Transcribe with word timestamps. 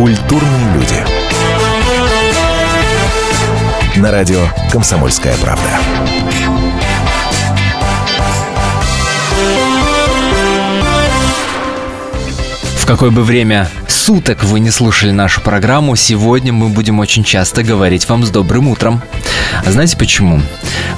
Культурные 0.00 0.72
люди. 0.72 0.96
На 3.96 4.10
радио 4.10 4.40
«Комсомольская 4.72 5.36
правда». 5.36 5.68
В 12.78 12.86
какое 12.86 13.10
бы 13.10 13.22
время 13.22 13.68
суток 13.88 14.42
вы 14.42 14.60
не 14.60 14.70
слушали 14.70 15.10
нашу 15.10 15.42
программу, 15.42 15.94
сегодня 15.96 16.54
мы 16.54 16.70
будем 16.70 16.98
очень 16.98 17.22
часто 17.22 17.62
говорить 17.62 18.08
вам 18.08 18.24
с 18.24 18.30
добрым 18.30 18.68
утром. 18.68 19.02
А 19.66 19.70
знаете 19.70 19.98
почему? 19.98 20.40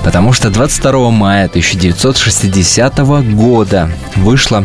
Потому 0.04 0.32
что 0.32 0.48
22 0.48 1.10
мая 1.10 1.46
1960 1.46 2.98
года 3.34 3.90
вышла 4.14 4.64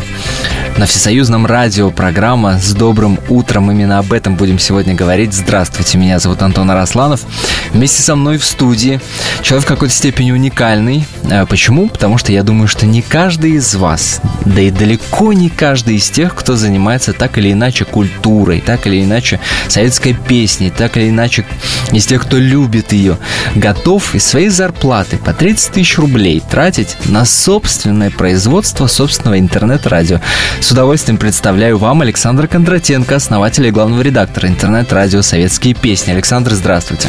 на 0.77 0.85
Всесоюзном 0.85 1.47
радио 1.47 1.89
программа 1.89 2.59
«С 2.59 2.73
добрым 2.73 3.19
утром». 3.29 3.71
Именно 3.71 3.97
об 3.97 4.13
этом 4.13 4.35
будем 4.35 4.59
сегодня 4.59 4.93
говорить. 4.93 5.33
Здравствуйте, 5.33 5.97
меня 5.97 6.19
зовут 6.19 6.43
Антон 6.43 6.69
Арасланов. 6.69 7.21
Вместе 7.71 8.03
со 8.03 8.15
мной 8.15 8.37
в 8.37 8.45
студии 8.45 9.01
человек 9.41 9.65
в 9.65 9.67
какой-то 9.67 9.93
степени 9.93 10.31
уникальный. 10.31 11.07
А 11.31 11.47
почему? 11.47 11.89
Потому 11.89 12.19
что 12.19 12.31
я 12.31 12.43
думаю, 12.43 12.67
что 12.67 12.85
не 12.85 13.01
каждый 13.01 13.53
из 13.53 13.73
вас, 13.73 14.21
да 14.45 14.61
и 14.61 14.69
далеко 14.69 15.33
не 15.33 15.49
каждый 15.49 15.95
из 15.95 16.09
тех, 16.11 16.35
кто 16.35 16.55
занимается 16.55 17.11
так 17.13 17.39
или 17.39 17.53
иначе 17.53 17.83
культурой, 17.83 18.61
так 18.61 18.85
или 18.85 19.03
иначе 19.03 19.39
советской 19.67 20.13
песней, 20.13 20.69
так 20.69 20.95
или 20.97 21.09
иначе 21.09 21.45
из 21.91 22.05
тех, 22.05 22.21
кто 22.21 22.37
любит 22.37 22.93
ее, 22.93 23.17
готов 23.55 24.13
из 24.13 24.25
своей 24.25 24.49
зарплаты 24.49 25.17
по 25.17 25.33
30 25.33 25.71
тысяч 25.73 25.97
рублей 25.97 26.41
тратить 26.47 26.97
на 27.05 27.25
собственное 27.25 28.11
производство 28.11 28.85
собственного 28.85 29.39
интернет-радио. 29.39 30.21
С 30.67 30.71
удовольствием 30.73 31.17
представляю 31.17 31.77
вам 31.77 32.01
Александра 32.01 32.45
Кондратенко, 32.45 33.15
основателя 33.15 33.69
и 33.69 33.71
главного 33.71 34.01
редактора 34.01 34.49
интернет-радио 34.49 35.21
«Советские 35.21 35.73
песни». 35.73 36.11
Александр, 36.11 36.51
здравствуйте. 36.55 37.07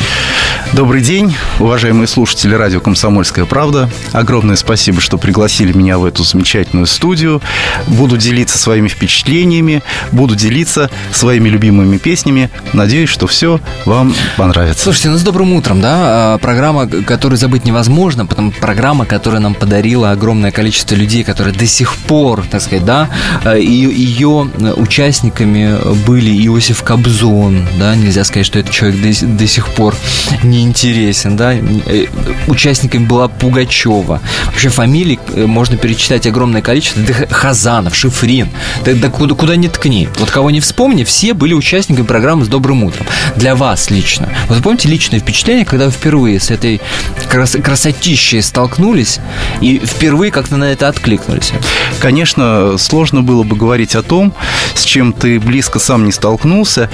Добрый 0.75 1.01
день, 1.01 1.35
уважаемые 1.59 2.07
слушатели 2.07 2.55
радио 2.55 2.81
«Комсомольская 2.81 3.47
правда». 3.47 3.91
Огромное 4.13 4.55
спасибо, 4.55 5.01
что 5.01 5.19
пригласили 5.19 5.73
меня 5.73 5.99
в 5.99 6.05
эту 6.05 6.23
замечательную 6.23 6.87
студию. 6.87 7.43
Буду 7.89 8.17
делиться 8.17 8.59
своими 8.59 8.87
впечатлениями, 8.87 9.83
буду 10.13 10.37
делиться 10.37 10.89
своими 11.11 11.49
любимыми 11.49 11.97
песнями. 11.97 12.51
Надеюсь, 12.75 13.09
что 13.09 13.27
все 13.27 13.61
вам 13.87 14.15
понравится. 14.37 14.85
Слушайте, 14.85 15.09
ну 15.09 15.19
с 15.19 15.23
добрым 15.23 15.55
утром, 15.55 15.81
да? 15.81 16.35
А, 16.35 16.39
программа, 16.39 16.87
которую 16.87 17.39
забыть 17.39 17.65
невозможно, 17.65 18.25
потому 18.25 18.53
программа, 18.53 19.05
которая 19.05 19.41
нам 19.41 19.55
подарила 19.55 20.13
огромное 20.13 20.53
количество 20.53 20.95
людей, 20.95 21.25
которые 21.25 21.55
до 21.55 21.67
сих 21.67 21.97
пор, 21.97 22.45
так 22.49 22.63
сказать, 22.63 22.85
да, 22.85 23.09
ее 23.57 24.51
участниками 24.77 25.77
были 26.07 26.31
Иосиф 26.47 26.83
Кобзон, 26.83 27.67
да, 27.79 27.95
нельзя 27.95 28.25
сказать, 28.25 28.47
что 28.47 28.59
этот 28.59 28.73
человек 28.73 29.01
до, 29.01 29.27
до 29.27 29.47
сих 29.47 29.69
пор 29.69 29.95
не 30.43 30.63
интересен, 30.63 31.37
да, 31.37 31.55
э, 31.55 32.07
участниками 32.47 33.05
была 33.05 33.29
Пугачева. 33.29 34.21
Вообще 34.47 34.69
фамилий 34.69 35.19
э, 35.35 35.47
можно 35.47 35.77
перечитать 35.77 36.27
огромное 36.27 36.63
количество. 36.63 37.03
Хазанов, 37.31 37.95
Шифрин, 37.95 38.49
да, 38.85 38.93
да 38.95 39.09
куда, 39.09 39.35
куда 39.35 39.57
ни 39.57 39.69
ткни. 39.69 40.09
Вот 40.19 40.31
кого 40.31 40.51
не 40.51 40.61
вспомни, 40.61 41.05
все 41.05 41.35
были 41.35 41.55
участниками 41.55 42.05
программы 42.05 42.45
«С 42.45 42.49
добрым 42.49 42.85
утром». 42.85 43.07
Для 43.37 43.55
вас 43.55 43.91
лично. 43.91 44.29
Вот 44.49 44.63
помните 44.63 44.89
личное 44.89 45.21
впечатление, 45.21 45.65
когда 45.65 45.87
вы 45.87 45.91
впервые 45.91 46.41
с 46.41 46.51
этой 46.51 46.81
крас 47.29 47.57
красотищей 47.63 48.43
столкнулись 48.43 49.21
и 49.61 49.79
впервые 49.79 50.31
как-то 50.31 50.57
на 50.57 50.65
это 50.65 50.89
откликнулись? 50.89 51.53
Конечно, 52.01 52.77
сложно 52.79 53.23
было 53.23 53.38
бы 53.45 53.57
говорить 53.57 53.95
о 53.95 54.03
том, 54.03 54.35
с 54.75 54.83
чем 54.83 55.13
ты 55.13 55.41
близко 55.41 55.79
сам 55.79 56.05
не 56.05 56.13
столкнулся. 56.13 56.91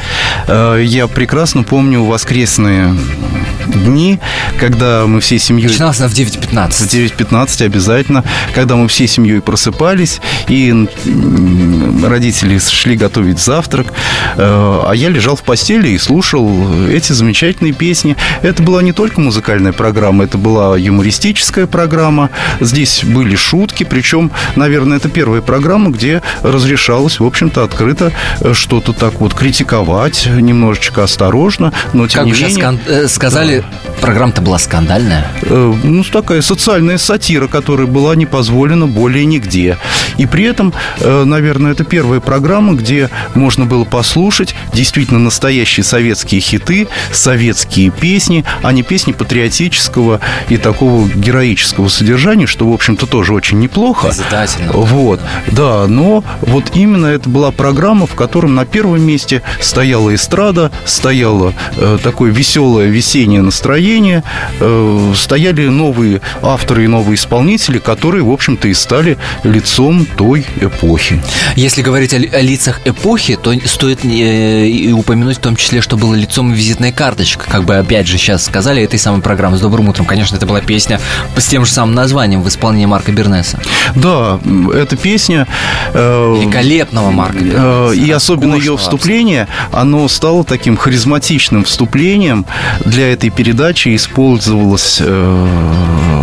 Э, 0.47 0.81
я 0.83 1.07
прекрасно 1.07 1.63
помню 1.63 2.05
воскресные 2.05 2.95
дни, 3.67 4.19
когда 4.59 5.07
мы 5.07 5.21
всей 5.21 5.39
семьей... 5.39 5.69
Начиналось 5.69 5.99
она 6.01 6.09
в 6.09 6.13
9.15. 6.13 6.71
В 6.71 7.19
9.15 7.19 7.65
обязательно, 7.65 8.25
когда 8.55 8.77
мы 8.77 8.89
всей 8.89 9.07
семьей 9.07 9.41
просыпались, 9.41 10.21
и 10.49 10.75
родители 12.05 12.59
шли 12.59 12.97
готовить 12.97 13.39
завтрак, 13.39 13.89
э, 13.89 13.93
а 14.39 14.93
я 14.93 15.09
лежал 15.09 15.37
в 15.37 15.43
постели 15.43 15.89
и 15.89 15.99
слушал 15.99 16.89
эти 16.89 17.13
замечательные 17.13 17.73
песни. 17.73 18.17
Это 18.43 18.63
была 18.63 18.83
не 18.83 18.93
только 18.93 19.21
музыкальная 19.21 19.73
программа, 19.73 20.25
это 20.25 20.39
была 20.39 20.77
юмористическая 20.77 21.67
программа. 21.67 22.31
Здесь 22.61 23.05
были 23.05 23.37
шутки, 23.37 23.85
причем, 23.85 24.31
наверное, 24.57 24.99
это 24.99 25.09
первая 25.09 25.43
программа, 25.43 25.91
где 25.91 26.23
разрешалось, 26.43 27.21
в 27.21 27.25
общем-то, 27.25 27.65
открыто 27.65 28.13
э, 28.41 28.53
что-то 28.55 28.93
так 28.93 29.21
вот 29.21 29.35
критиковать, 29.35 30.27
немножечко 30.27 31.05
осторожно, 31.05 31.73
но 31.93 32.07
тем 32.07 32.25
как 32.25 32.27
не 32.27 32.33
менее... 32.33 32.59
Скан... 32.59 32.81
Э, 32.87 33.09
сказали, 33.09 33.61
да. 33.61 33.93
программа-то 34.01 34.43
была 34.43 34.59
скандальная. 34.59 35.27
Э, 35.43 35.75
ну, 35.83 36.05
такая 36.05 36.43
социальная 36.43 36.99
сатира, 36.99 37.47
которая 37.49 37.87
была 37.87 38.15
не 38.15 38.27
позволена 38.27 38.87
более 38.87 39.25
нигде. 39.25 39.79
И 40.17 40.27
при 40.27 40.45
этом, 40.45 40.73
наверное, 41.01 41.73
это 41.73 41.83
первая 41.85 42.21
программа, 42.21 42.75
где 42.75 43.11
можно 43.35 43.65
было 43.67 43.85
послушать 43.85 44.55
действительно 44.73 45.19
настоящие 45.19 45.83
советские 45.83 46.41
хиты, 46.41 46.87
советские 47.11 47.91
песни, 47.91 48.45
а 48.63 48.73
не 48.73 48.83
песни 48.83 49.13
патриотического 49.13 50.21
и 50.49 50.57
такого 50.57 51.09
героического 51.09 51.89
содержания, 51.89 52.47
что, 52.47 52.69
в 52.69 52.73
общем-то, 52.73 53.07
тоже 53.07 53.33
очень 53.33 53.59
неплохо. 53.59 54.13
Вот, 54.73 55.21
да, 55.49 55.87
но 55.87 56.14
вот 56.43 56.73
именно 56.75 57.07
это 57.07 57.29
была 57.29 57.51
программа, 57.51 58.07
в 58.07 58.15
котором 58.15 58.55
на 58.55 58.65
первом 58.65 59.03
месте 59.03 59.43
стояла 59.61 60.15
эстрада, 60.15 60.71
стояло 60.85 61.55
э, 61.77 61.99
такое 62.03 62.31
веселое 62.31 62.89
весеннее 62.89 63.43
настроение, 63.43 64.23
э, 64.61 65.13
стояли 65.17 65.67
новые 65.69 66.21
авторы 66.43 66.85
и 66.85 66.87
новые 66.87 67.17
исполнители, 67.17 67.79
которые, 67.79 68.23
в 68.23 68.31
общем-то, 68.31 68.69
и 68.69 68.75
стали 68.75 69.19
лицом 69.43 70.07
той 70.07 70.47
эпохи. 70.61 71.23
Если 71.57 71.83
говорить 71.83 72.13
о, 72.15 72.17
о 72.17 72.41
лицах 72.41 72.81
эпохи, 72.85 73.37
то 73.37 73.53
стоит 73.65 74.05
э, 74.05 74.67
и 74.67 74.93
упомянуть 74.93 75.39
в 75.39 75.41
том 75.41 75.57
числе, 75.57 75.81
что 75.81 75.97
было 75.97 76.15
лицом 76.15 76.53
визитная 76.53 76.93
карточка, 76.93 77.47
как 77.49 77.65
бы 77.65 77.77
опять 77.77 78.07
же 78.07 78.19
сейчас 78.19 78.45
сказали, 78.45 78.83
этой 78.83 78.99
самой 78.99 79.23
программы 79.23 79.57
«С 79.57 79.61
добрым 79.61 79.89
утром». 79.89 80.07
Конечно, 80.07 80.37
это 80.37 80.47
была 80.47 80.61
песня 80.61 81.01
с 81.37 81.47
тем 81.47 81.65
же 81.65 81.73
самым 81.73 81.95
названием 81.95 82.43
в 82.43 82.49
исполнении 82.49 82.87
Марка 82.87 83.13
Бернеса. 83.13 83.61
Да, 83.95 84.39
эта 84.75 84.97
песня... 84.97 85.47
Э, 85.93 86.04
Великолепного 86.05 87.11
Марка 87.11 87.39
э, 87.39 87.43
Бернеса. 87.43 87.93
И 87.95 88.11
особенно 88.11 88.55
ее 88.55 88.77
вступление, 88.77 89.49
оно 89.73 90.09
стало 90.09 90.45
таким 90.45 90.77
харизматичным 90.77 91.65
вступлением 91.65 92.47
для 92.85 93.13
этой 93.13 93.31
передачи, 93.31 93.95
использовалось 93.95 95.01
э, 95.01 95.47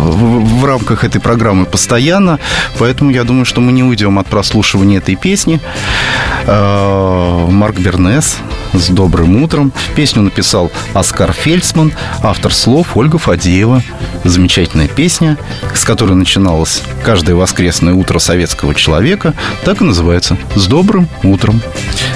в, 0.02 0.64
рамках 0.64 1.04
этой 1.04 1.20
программы 1.20 1.64
постоянно, 1.64 2.38
поэтому 2.78 3.10
я 3.10 3.24
думаю, 3.24 3.44
что 3.44 3.60
мы 3.60 3.72
не 3.72 3.82
уйдем 3.82 4.18
от 4.18 4.26
прослушивания 4.26 4.98
этой 4.98 5.16
песни. 5.16 5.60
Э, 6.46 7.46
Марк 7.48 7.78
Бернес 7.78 8.38
с 8.72 8.88
добрым 8.88 9.42
утром. 9.42 9.72
Песню 9.94 10.22
написал 10.22 10.70
Оскар 10.94 11.32
Фельдсман, 11.32 11.92
автор 12.22 12.52
слов 12.52 12.96
Ольга 12.96 13.18
Фадеева. 13.18 13.82
Замечательная 14.24 14.88
песня, 14.88 15.38
с 15.74 15.84
которой 15.84 16.14
начиналось 16.14 16.82
каждое 17.04 17.34
воскресное 17.34 17.94
утро 17.94 18.18
советского 18.18 18.74
человека. 18.74 19.34
Так 19.64 19.80
и 19.80 19.84
называется 19.84 20.36
«С 20.54 20.66
добрым 20.66 21.08
утром». 21.22 21.60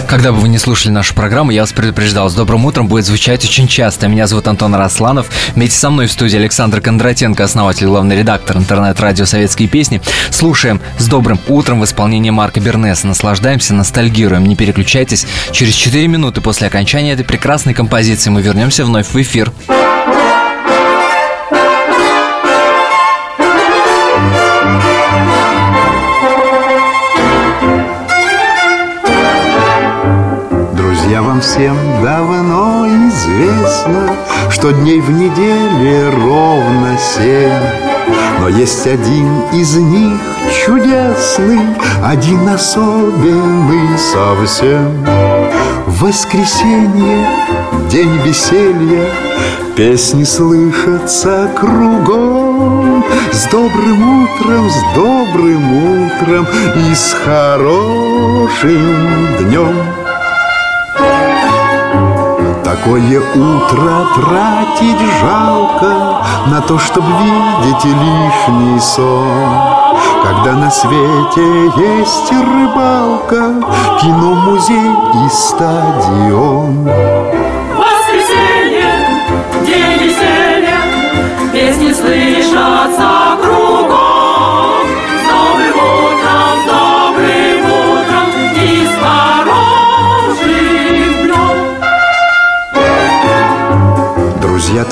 Когда 0.09 0.31
бы 0.31 0.39
вы 0.39 0.49
не 0.49 0.59
слушали 0.59 0.93
нашу 0.93 1.15
программу, 1.15 1.51
я 1.51 1.63
вас 1.63 1.73
предупреждал, 1.73 2.31
«С 2.31 2.35
добрым 2.35 2.65
утром» 2.65 2.87
будет 2.87 3.05
звучать 3.05 3.45
очень 3.45 3.67
часто. 3.67 4.07
Меня 4.07 4.29
зовут 4.29 4.47
Антон 4.47 4.75
Росланов. 4.77 5.29
Вместе 5.55 5.77
со 5.77 5.91
мной 5.91 6.07
в 6.07 6.13
студии 6.13 6.37
Александр 6.37 6.81
Кондратенко, 6.81 7.43
основатель, 7.43 7.87
главный 7.87 8.17
редактор 8.17 8.57
интернет-радио 8.57 9.25
«Советские 9.25 9.69
песни». 9.69 10.01
Слушаем 10.31 10.81
«С 10.99 11.09
добрым 11.09 11.41
утром» 11.49 11.81
в 11.81 11.85
исполнении 11.85 12.31
Марка 12.31 12.61
Бернеса. 12.61 13.09
Наслаждаемся, 13.09 13.75
ностальгируем. 13.75 14.47
Не 14.47 14.55
переключайтесь. 14.55 15.27
Через 15.51 15.75
4 15.75 16.07
минуты 16.07 16.41
после 16.41 16.69
окончания 16.69 17.13
этой 17.13 17.25
прекрасной 17.25 17.75
композиции 17.75 18.31
мы 18.31 18.43
вернемся 18.43 18.85
вновь 18.85 19.09
в 19.09 19.21
эфир. 19.21 19.53
Вам 31.37 31.41
всем 31.41 31.77
давно 32.03 32.87
известно, 33.09 34.11
Что 34.51 34.73
дней 34.73 35.01
в 35.01 35.11
неделе 35.11 36.11
ровно 36.11 36.97
семь. 36.99 37.53
Но 38.41 38.49
есть 38.49 38.87
один 38.87 39.43
из 39.53 39.77
них 39.77 40.19
чудесный, 40.65 41.61
Один 42.03 42.49
особенный 42.49 43.99
совсем. 43.99 45.05
Воскресенье, 45.87 47.27
день 47.91 48.17
веселья, 48.25 49.07
Песни 49.77 50.25
слышатся 50.25 51.51
кругом 51.55 53.05
С 53.33 53.47
добрым 53.51 54.23
утром, 54.23 54.71
с 54.71 54.95
добрым 54.95 56.07
утром 56.07 56.47
И 56.77 56.95
с 56.95 57.15
хорошим 57.25 58.79
днем 59.39 60.06
Такое 62.87 63.19
утро 63.19 64.07
тратить 64.15 65.01
жалко 65.21 66.23
На 66.47 66.61
то, 66.61 66.79
чтобы 66.79 67.09
видеть 67.21 67.85
лишний 67.85 68.79
сон 68.79 69.27
Когда 70.23 70.53
на 70.53 70.71
свете 70.71 71.65
есть 71.77 72.31
рыбалка 72.31 73.55
Кино, 74.01 74.35
музей 74.35 74.93
и 75.15 75.29
стадион 75.29 76.89
Воскресенье, 77.77 78.95
день 79.67 79.99
веселья, 80.05 80.79
песни 81.53 81.93
слышатся 81.93 83.37
кругом. 83.43 84.16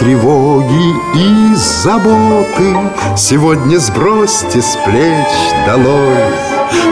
Тревоги 0.04 0.94
и 1.14 1.54
заботы. 1.54 2.76
Сегодня 3.16 3.78
сбросьте 3.78 4.60
с 4.60 4.76
плеч 4.84 5.26
долой. 5.66 6.34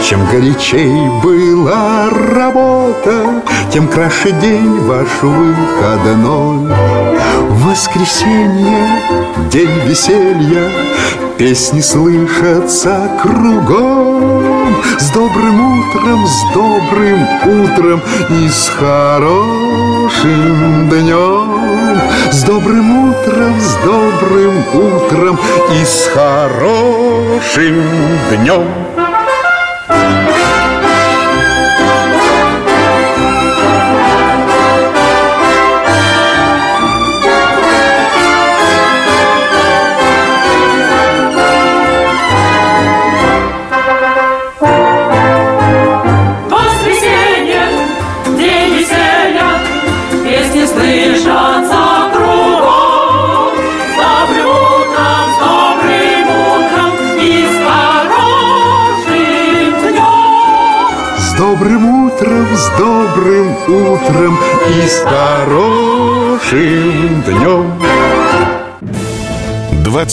Чем 0.02 0.24
горячей 0.26 1.08
была 1.22 2.10
работа 2.10 3.42
Тем 3.72 3.88
краше 3.88 4.32
день 4.32 4.80
ваш 4.80 5.08
выходной. 5.22 6.74
Воскресенье, 7.50 8.88
день 9.50 9.80
веселья 9.86 10.70
Песни 11.36 11.80
слышатся 11.80 13.10
кругом. 13.20 14.76
С 14.98 15.10
добрым 15.10 15.80
утром, 15.80 16.26
с 16.26 16.42
добрым 16.54 17.26
утром 17.64 18.00
И 18.30 18.48
с 18.48 18.68
хорошим 18.68 20.88
днем. 20.88 22.00
С 22.30 22.44
добрым 22.44 22.90
утром, 22.90 23.01
добрым 23.84 24.64
утром 24.74 25.38
И 25.80 25.84
с 25.84 26.08
хорошим 26.08 27.82
днем 28.30 28.81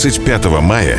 25 0.01 0.45
мая 0.61 0.97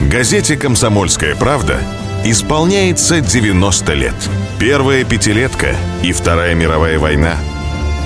газете 0.00 0.56
«Комсомольская 0.56 1.36
правда» 1.36 1.78
исполняется 2.24 3.20
90 3.20 3.92
лет. 3.92 4.14
Первая 4.58 5.04
пятилетка 5.04 5.76
и 6.02 6.10
Вторая 6.10 6.56
мировая 6.56 6.98
война. 6.98 7.36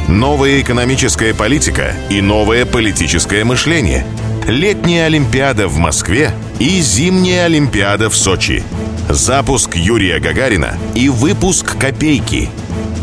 Новая 0.09 0.61
экономическая 0.61 1.33
политика 1.33 1.95
и 2.11 2.21
новое 2.21 2.67
политическое 2.67 3.45
мышление. 3.45 4.07
Летняя 4.47 5.07
Олимпиада 5.07 5.69
в 5.69 5.79
Москве 5.79 6.33
и 6.59 6.83
зимняя 6.83 7.47
Олимпиада 7.47 8.11
в 8.11 8.15
Сочи. 8.15 8.63
Запуск 9.09 9.75
Юрия 9.75 10.21
Гагарина 10.21 10.77
и 10.95 11.09
выпуск 11.09 11.79
«Копейки». 11.79 12.51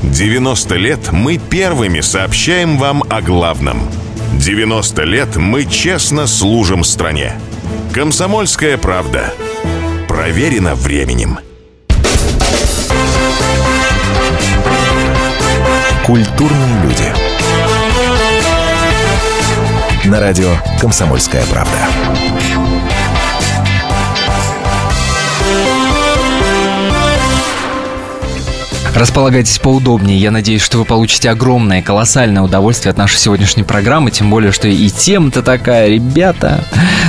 90 0.03 0.75
лет 0.75 1.11
мы 1.11 1.39
первыми 1.39 2.01
сообщаем 2.01 2.77
вам 2.77 3.03
о 3.09 3.23
главном. 3.23 3.79
90 4.33 5.03
лет 5.03 5.35
мы 5.37 5.65
честно 5.65 6.27
служим 6.27 6.83
стране. 6.83 7.33
Комсомольская 7.93 8.77
правда. 8.77 9.33
Проверено 10.07 10.75
временем. 10.75 11.39
Культурные 16.05 16.83
люди. 16.83 17.13
На 20.07 20.19
радио 20.19 20.51
«Комсомольская 20.81 21.45
правда». 21.45 22.92
Располагайтесь 29.03 29.59
поудобнее. 29.59 30.17
Я 30.17 30.31
надеюсь, 30.31 30.61
что 30.61 30.77
вы 30.77 30.85
получите 30.85 31.29
огромное, 31.29 31.81
колоссальное 31.81 32.41
удовольствие 32.41 32.91
от 32.91 32.97
нашей 32.97 33.17
сегодняшней 33.17 33.63
программы. 33.63 34.11
Тем 34.11 34.29
более, 34.29 34.53
что 34.53 34.69
и 34.69 34.89
тема-то 34.89 35.43
такая, 35.43 35.89
ребята. 35.89 36.63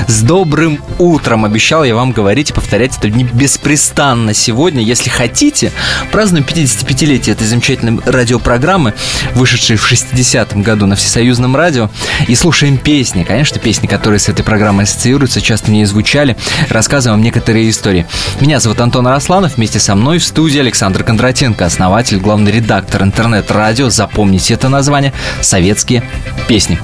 С 0.06 0.22
добрым 0.22 0.80
утром. 0.98 1.44
Обещал 1.44 1.84
я 1.84 1.94
вам 1.94 2.12
говорить 2.12 2.50
и 2.50 2.52
повторять 2.52 2.96
это 2.98 3.08
не 3.08 3.24
беспрестанно 3.24 4.34
сегодня. 4.34 4.82
Если 4.82 5.08
хотите, 5.08 5.72
празднуем 6.12 6.44
55-летие 6.44 7.32
этой 7.32 7.46
замечательной 7.46 8.00
радиопрограммы, 8.04 8.94
вышедшей 9.34 9.76
в 9.76 9.90
60-м 9.90 10.62
году 10.62 10.86
на 10.86 10.96
Всесоюзном 10.96 11.56
радио. 11.56 11.90
И 12.28 12.34
слушаем 12.34 12.76
песни. 12.76 13.24
Конечно, 13.24 13.58
песни, 13.58 13.86
которые 13.86 14.18
с 14.18 14.28
этой 14.28 14.44
программой 14.44 14.84
ассоциируются, 14.84 15.40
часто 15.40 15.70
мне 15.70 15.82
и 15.82 15.86
звучали. 15.86 16.36
Рассказываем 16.68 17.22
некоторые 17.22 17.70
истории. 17.70 18.06
Меня 18.40 18.60
зовут 18.60 18.80
Антон 18.80 19.06
Арасланов. 19.06 19.56
Вместе 19.56 19.78
со 19.78 19.94
мной 19.94 20.18
в 20.18 20.24
студии 20.24 20.60
Александр 20.60 21.02
Кондратенко, 21.02 21.64
основатель, 21.64 22.18
главный 22.18 22.52
редактор 22.52 23.02
интернет-радио. 23.02 23.88
Запомните 23.88 24.54
это 24.54 24.68
название. 24.68 25.12
Советские 25.40 26.02
песни. 26.46 26.78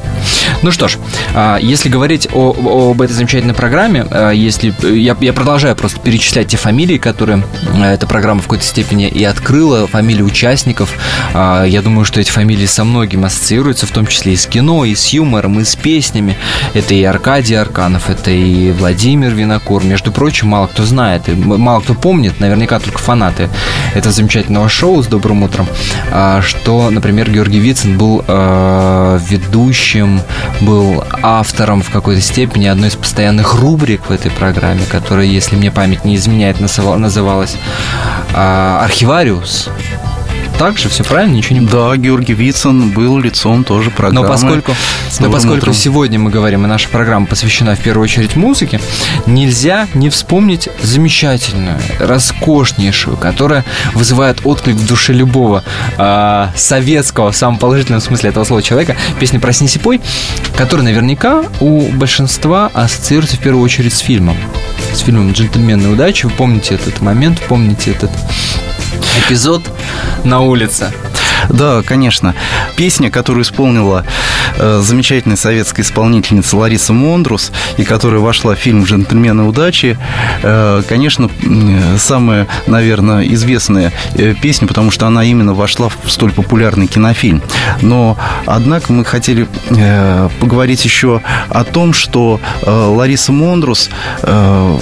Ну 0.62 0.72
что 0.72 0.88
ж, 0.88 0.96
а, 1.34 1.58
если 1.58 1.88
говорить 1.88 2.28
о, 2.32 2.90
об 2.90 3.02
этой 3.10 3.16
замечательной 3.16 3.54
программе, 3.54 4.06
а, 4.10 4.30
если 4.30 4.72
я, 4.86 5.16
я 5.20 5.32
продолжаю 5.32 5.76
просто 5.76 6.00
перечислять 6.00 6.48
те 6.48 6.56
фамилии, 6.56 6.96
которые 6.96 7.42
а, 7.74 7.92
эта 7.92 8.06
программа 8.06 8.40
в 8.40 8.44
какой-то 8.44 8.64
степени 8.64 9.08
и 9.08 9.24
открыла, 9.24 9.86
фамилии 9.86 10.22
участников. 10.22 10.92
А, 11.34 11.64
Я 11.64 11.82
думаю, 11.82 12.04
что 12.04 12.20
эти 12.20 12.30
фамилии 12.30 12.66
со 12.66 12.84
многим 12.84 13.24
ассоциируются, 13.24 13.86
в 13.86 13.90
том 13.90 14.06
числе 14.06 14.34
и 14.34 14.36
с 14.36 14.46
кино, 14.46 14.84
и 14.84 14.94
с 14.94 15.08
юмором, 15.08 15.60
и 15.60 15.64
с 15.64 15.76
песнями. 15.76 16.36
Это 16.74 16.94
и 16.94 17.02
Аркадий 17.02 17.54
Арканов, 17.54 18.10
это 18.10 18.30
и 18.30 18.72
Владимир 18.72 19.34
Винокур. 19.34 19.84
Между 19.84 20.12
прочим, 20.12 20.48
мало 20.48 20.68
кто 20.68 20.84
знает, 20.84 21.22
мало 21.36 21.80
кто 21.80 21.94
помнит, 21.94 22.40
наверняка 22.40 22.78
только 22.78 22.98
фанаты 22.98 23.48
этого 23.94 24.12
замечательного 24.12 24.68
шоу 24.68 25.02
с 25.02 25.06
добрым 25.06 25.42
утром, 25.42 25.68
а, 26.12 26.40
что, 26.42 26.90
например, 26.90 27.30
Георгий 27.30 27.58
Вицин 27.58 27.98
был 27.98 28.20
ведущим, 28.20 30.20
был 30.60 31.02
автором 31.22 31.82
в 31.82 31.90
какой-то 31.90 32.20
степени 32.20 32.66
одной 32.66 32.88
из 32.88 32.96
постоянных 33.00 33.54
рубрик 33.54 34.06
в 34.08 34.12
этой 34.12 34.30
программе, 34.30 34.84
которая, 34.90 35.26
если 35.26 35.56
мне 35.56 35.70
память 35.70 36.04
не 36.04 36.16
изменяет, 36.16 36.60
называ- 36.60 36.96
называлась 36.96 37.56
а, 38.34 38.82
«Архивариус». 38.84 39.68
Так 40.60 40.76
же, 40.76 40.90
все 40.90 41.04
правильно, 41.04 41.36
ничего 41.36 41.58
не 41.58 41.66
Да, 41.66 41.96
Георгий 41.96 42.34
Вицин 42.34 42.90
был 42.90 43.16
лицом 43.16 43.64
тоже 43.64 43.90
программы. 43.90 44.28
но 44.28 44.28
поскольку, 44.30 44.76
«С 45.08 45.18
но 45.18 45.30
поскольку 45.30 45.56
утром». 45.56 45.72
сегодня 45.72 46.18
мы 46.18 46.28
говорим, 46.28 46.66
и 46.66 46.68
наша 46.68 46.90
программа 46.90 47.24
посвящена 47.24 47.74
в 47.76 47.80
первую 47.80 48.04
очередь 48.04 48.36
музыке, 48.36 48.78
нельзя 49.24 49.88
не 49.94 50.10
вспомнить 50.10 50.68
замечательную, 50.82 51.78
роскошнейшую, 51.98 53.16
которая 53.16 53.64
вызывает 53.94 54.40
отклик 54.44 54.76
в 54.76 54.86
душе 54.86 55.14
любого 55.14 55.64
а, 55.96 56.52
советского, 56.54 57.32
в 57.32 57.36
самом 57.36 57.58
положительном 57.58 58.02
смысле 58.02 58.28
этого 58.28 58.44
слова 58.44 58.60
человека, 58.60 58.96
песня 59.18 59.40
«Проснись 59.40 59.76
и 59.76 59.78
пой», 59.78 59.98
которая 60.58 60.84
наверняка 60.84 61.42
у 61.60 61.88
большинства 61.92 62.70
ассоциируется 62.74 63.38
в 63.38 63.40
первую 63.40 63.64
очередь 63.64 63.94
с 63.94 64.00
фильмом. 64.00 64.36
С 64.92 64.98
фильмом 64.98 65.32
«Джентльмены 65.32 65.88
удачи». 65.88 66.26
Вы 66.26 66.32
помните 66.32 66.74
этот 66.74 67.00
момент, 67.00 67.40
помните 67.48 67.92
этот 67.92 68.10
эпизод 69.18 69.62
на 70.24 70.40
улице. 70.40 70.92
Да, 71.48 71.82
конечно. 71.82 72.34
Песня, 72.76 73.10
которую 73.10 73.44
исполнила 73.44 74.04
э, 74.56 74.80
замечательная 74.84 75.36
советская 75.36 75.84
исполнительница 75.84 76.56
Лариса 76.56 76.92
Мондрус, 76.92 77.52
и 77.76 77.84
которая 77.84 78.20
вошла 78.20 78.54
в 78.54 78.58
фильм 78.58 78.84
«Джентльмены 78.84 79.44
удачи», 79.44 79.98
э, 80.42 80.82
конечно, 80.88 81.30
м, 81.42 81.98
самая, 81.98 82.46
наверное, 82.66 83.24
известная 83.28 83.92
э, 84.14 84.34
песня, 84.34 84.66
потому 84.68 84.90
что 84.90 85.06
она 85.06 85.24
именно 85.24 85.54
вошла 85.54 85.88
в 85.88 86.10
столь 86.10 86.32
популярный 86.32 86.86
кинофильм. 86.86 87.42
Но, 87.82 88.16
однако, 88.46 88.92
мы 88.92 89.04
хотели 89.04 89.48
э, 89.70 90.28
поговорить 90.40 90.84
еще 90.84 91.22
о 91.48 91.64
том, 91.64 91.92
что 91.92 92.40
э, 92.62 92.70
Лариса 92.70 93.32
Мондрус 93.32 93.90
э, 94.22 94.78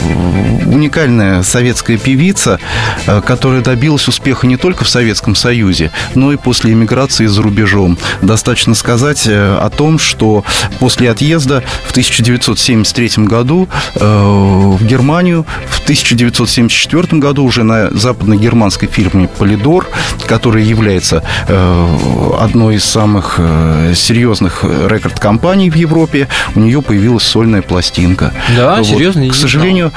уникальная 0.66 1.42
советская 1.42 1.98
певица, 1.98 2.58
э, 3.06 3.20
которая 3.20 3.60
добилась 3.60 4.08
успеха 4.08 4.46
не 4.46 4.56
только 4.56 4.84
в 4.84 4.88
Советском 4.88 5.34
Союзе, 5.34 5.90
но 6.14 6.32
и 6.32 6.36
по 6.36 6.47
после 6.48 6.72
эмиграции 6.72 7.26
за 7.26 7.42
рубежом. 7.42 7.98
Достаточно 8.22 8.74
сказать 8.74 9.26
э, 9.26 9.58
о 9.60 9.68
том, 9.68 9.98
что 9.98 10.46
после 10.78 11.10
отъезда 11.10 11.62
в 11.84 11.90
1973 11.90 13.26
году 13.26 13.68
э, 13.96 14.00
в 14.00 14.82
Германию, 14.82 15.44
в 15.68 15.82
1974 15.82 17.20
году 17.20 17.44
уже 17.44 17.64
на 17.64 17.90
западно-германской 17.90 18.88
фирме 18.88 19.28
«Полидор», 19.28 19.86
которая 20.26 20.64
является 20.64 21.22
э, 21.48 21.98
одной 22.40 22.76
из 22.76 22.84
самых 22.84 23.38
серьезных 23.94 24.64
рекорд-компаний 24.64 25.68
в 25.68 25.74
Европе, 25.74 26.28
у 26.54 26.60
нее 26.60 26.80
появилась 26.80 27.24
сольная 27.24 27.60
пластинка. 27.60 28.32
Да, 28.56 28.76
вот. 28.76 28.86
серьезно? 28.86 29.28
К 29.28 29.34
сожалению, 29.34 29.92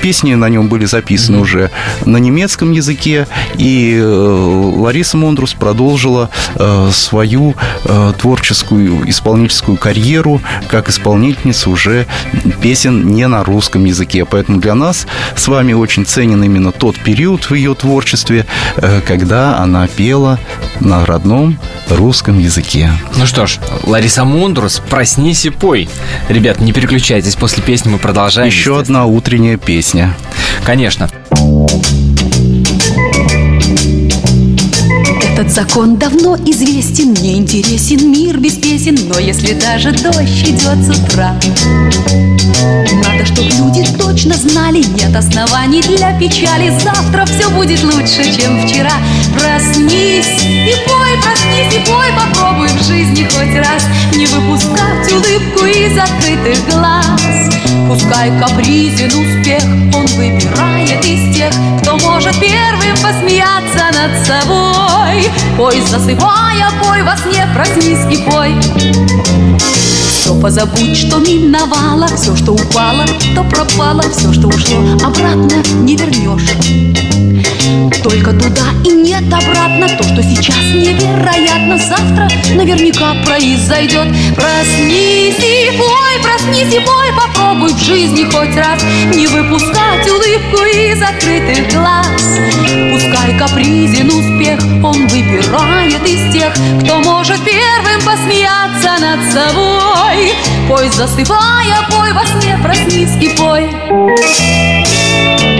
песни 0.00 0.34
на 0.34 0.48
нем 0.48 0.68
были 0.68 0.84
записаны 0.84 1.38
mm-hmm. 1.38 1.40
уже 1.40 1.70
на 2.04 2.18
немецком 2.18 2.70
языке, 2.70 3.26
и 3.56 4.27
Лариса 4.28 5.16
Мондрус 5.16 5.54
продолжила 5.54 6.30
свою 6.90 7.54
творческую 8.18 9.08
исполнительскую 9.08 9.76
карьеру 9.76 10.40
как 10.68 10.88
исполнительница 10.88 11.70
уже 11.70 12.06
песен 12.60 13.08
не 13.08 13.26
на 13.26 13.44
русском 13.44 13.84
языке. 13.84 14.24
Поэтому 14.24 14.58
для 14.58 14.74
нас 14.74 15.06
с 15.34 15.48
вами 15.48 15.72
очень 15.72 16.06
ценен 16.06 16.42
именно 16.42 16.72
тот 16.72 16.96
период 16.98 17.50
в 17.50 17.54
ее 17.54 17.74
творчестве, 17.74 18.46
э, 18.76 19.00
когда 19.06 19.58
она 19.58 19.86
пела 19.86 20.38
на 20.80 21.04
родном 21.06 21.58
русском 21.88 22.38
языке. 22.38 22.90
Ну 23.16 23.26
что 23.26 23.46
ж, 23.46 23.58
Лариса 23.84 24.24
Мундрус, 24.24 24.80
проснись 24.88 25.46
и 25.46 25.50
пой. 25.50 25.88
Ребят, 26.28 26.60
не 26.60 26.72
переключайтесь, 26.72 27.36
после 27.36 27.62
песни 27.62 27.90
мы 27.90 27.98
продолжаем. 27.98 28.48
Еще 28.48 28.78
одна 28.78 29.06
утренняя 29.06 29.56
песня. 29.56 30.14
Конечно. 30.64 31.08
Этот 35.38 35.52
закон 35.52 35.96
давно 35.96 36.34
известен, 36.34 37.10
мне 37.10 37.38
интересен 37.38 38.10
мир 38.10 38.40
без 38.40 38.54
песен, 38.54 38.98
но 39.08 39.20
если 39.20 39.54
даже 39.54 39.92
дождь 39.92 40.42
идет 40.42 40.78
с 40.84 40.98
утра, 40.98 41.38
надо, 43.04 43.24
чтобы 43.24 43.50
люди 43.50 43.84
точно 43.98 44.34
знали, 44.34 44.82
нет 44.82 45.14
оснований 45.14 45.82
для 45.82 46.12
печали, 46.18 46.70
завтра 46.78 47.24
все 47.26 47.48
будет 47.50 47.82
лучше, 47.84 48.24
чем 48.24 48.66
вчера. 48.66 48.92
Проснись 49.32 50.42
и 50.44 50.74
пой, 50.86 51.10
проснись 51.22 51.74
и 51.74 51.90
пой, 51.90 52.06
попробуй 52.16 52.68
в 52.68 52.86
жизни 52.86 53.24
хоть 53.24 53.54
раз 53.56 53.84
не 54.14 54.26
выпускать 54.26 55.12
улыбку 55.12 55.66
из 55.66 55.96
открытых 55.98 56.68
глаз. 56.68 57.48
Пускай 57.88 58.30
капризен 58.38 59.08
успех, 59.08 59.62
он 59.94 60.06
выбирает 60.16 61.04
из 61.04 61.36
тех, 61.36 61.52
кто 61.80 61.96
может 61.98 62.38
первым 62.40 62.96
посмеяться 63.02 63.90
над 63.92 64.26
собой. 64.26 65.30
Пой, 65.56 65.80
засыпая, 65.80 66.70
пой 66.82 67.02
во 67.02 67.16
сне, 67.16 67.46
проснись 67.54 68.04
и 68.10 68.30
пой. 68.30 68.54
Все 70.28 70.38
позабудь, 70.38 70.94
что 70.94 71.20
миновало, 71.20 72.06
все, 72.08 72.36
что 72.36 72.52
упало, 72.52 73.06
то 73.34 73.42
пропало, 73.44 74.02
все, 74.14 74.30
что 74.30 74.48
ушло, 74.48 74.76
обратно 75.02 75.62
не 75.80 75.96
вернешь. 75.96 77.17
Только 78.08 78.32
туда 78.32 78.64
и 78.84 78.90
нет 78.90 79.24
обратно. 79.24 79.86
То, 79.98 80.02
что 80.02 80.22
сейчас 80.22 80.56
невероятно 80.72 81.76
Завтра 81.76 82.26
наверняка 82.54 83.14
произойдет. 83.26 84.08
Проснись 84.34 85.36
и 85.38 85.76
пой, 85.76 86.22
проснись 86.22 86.74
и 86.74 86.80
пой 86.80 87.12
Попробуй 87.14 87.74
в 87.74 87.78
жизни 87.78 88.24
хоть 88.24 88.56
раз 88.56 88.82
Не 89.14 89.26
выпускать 89.26 90.08
улыбку 90.08 90.64
из 90.64 91.02
открытых 91.02 91.70
глаз. 91.74 92.06
Пускай 92.92 93.38
капризен 93.38 94.08
успех 94.08 94.58
Он 94.82 95.06
выбирает 95.08 96.08
из 96.08 96.32
тех 96.32 96.54
Кто 96.82 97.00
может 97.00 97.38
первым 97.44 98.00
посмеяться 98.06 98.96
над 99.02 99.30
собой. 99.30 100.32
Пой, 100.66 100.88
засыпая, 100.88 101.86
пой 101.90 102.12
во 102.12 102.24
сне 102.24 102.58
Проснись 102.62 103.16
и 103.20 103.28
пой. 103.36 103.68
слышат 104.28 105.38
дети, 105.38 105.57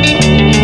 thank 0.00 0.52
you 0.52 0.57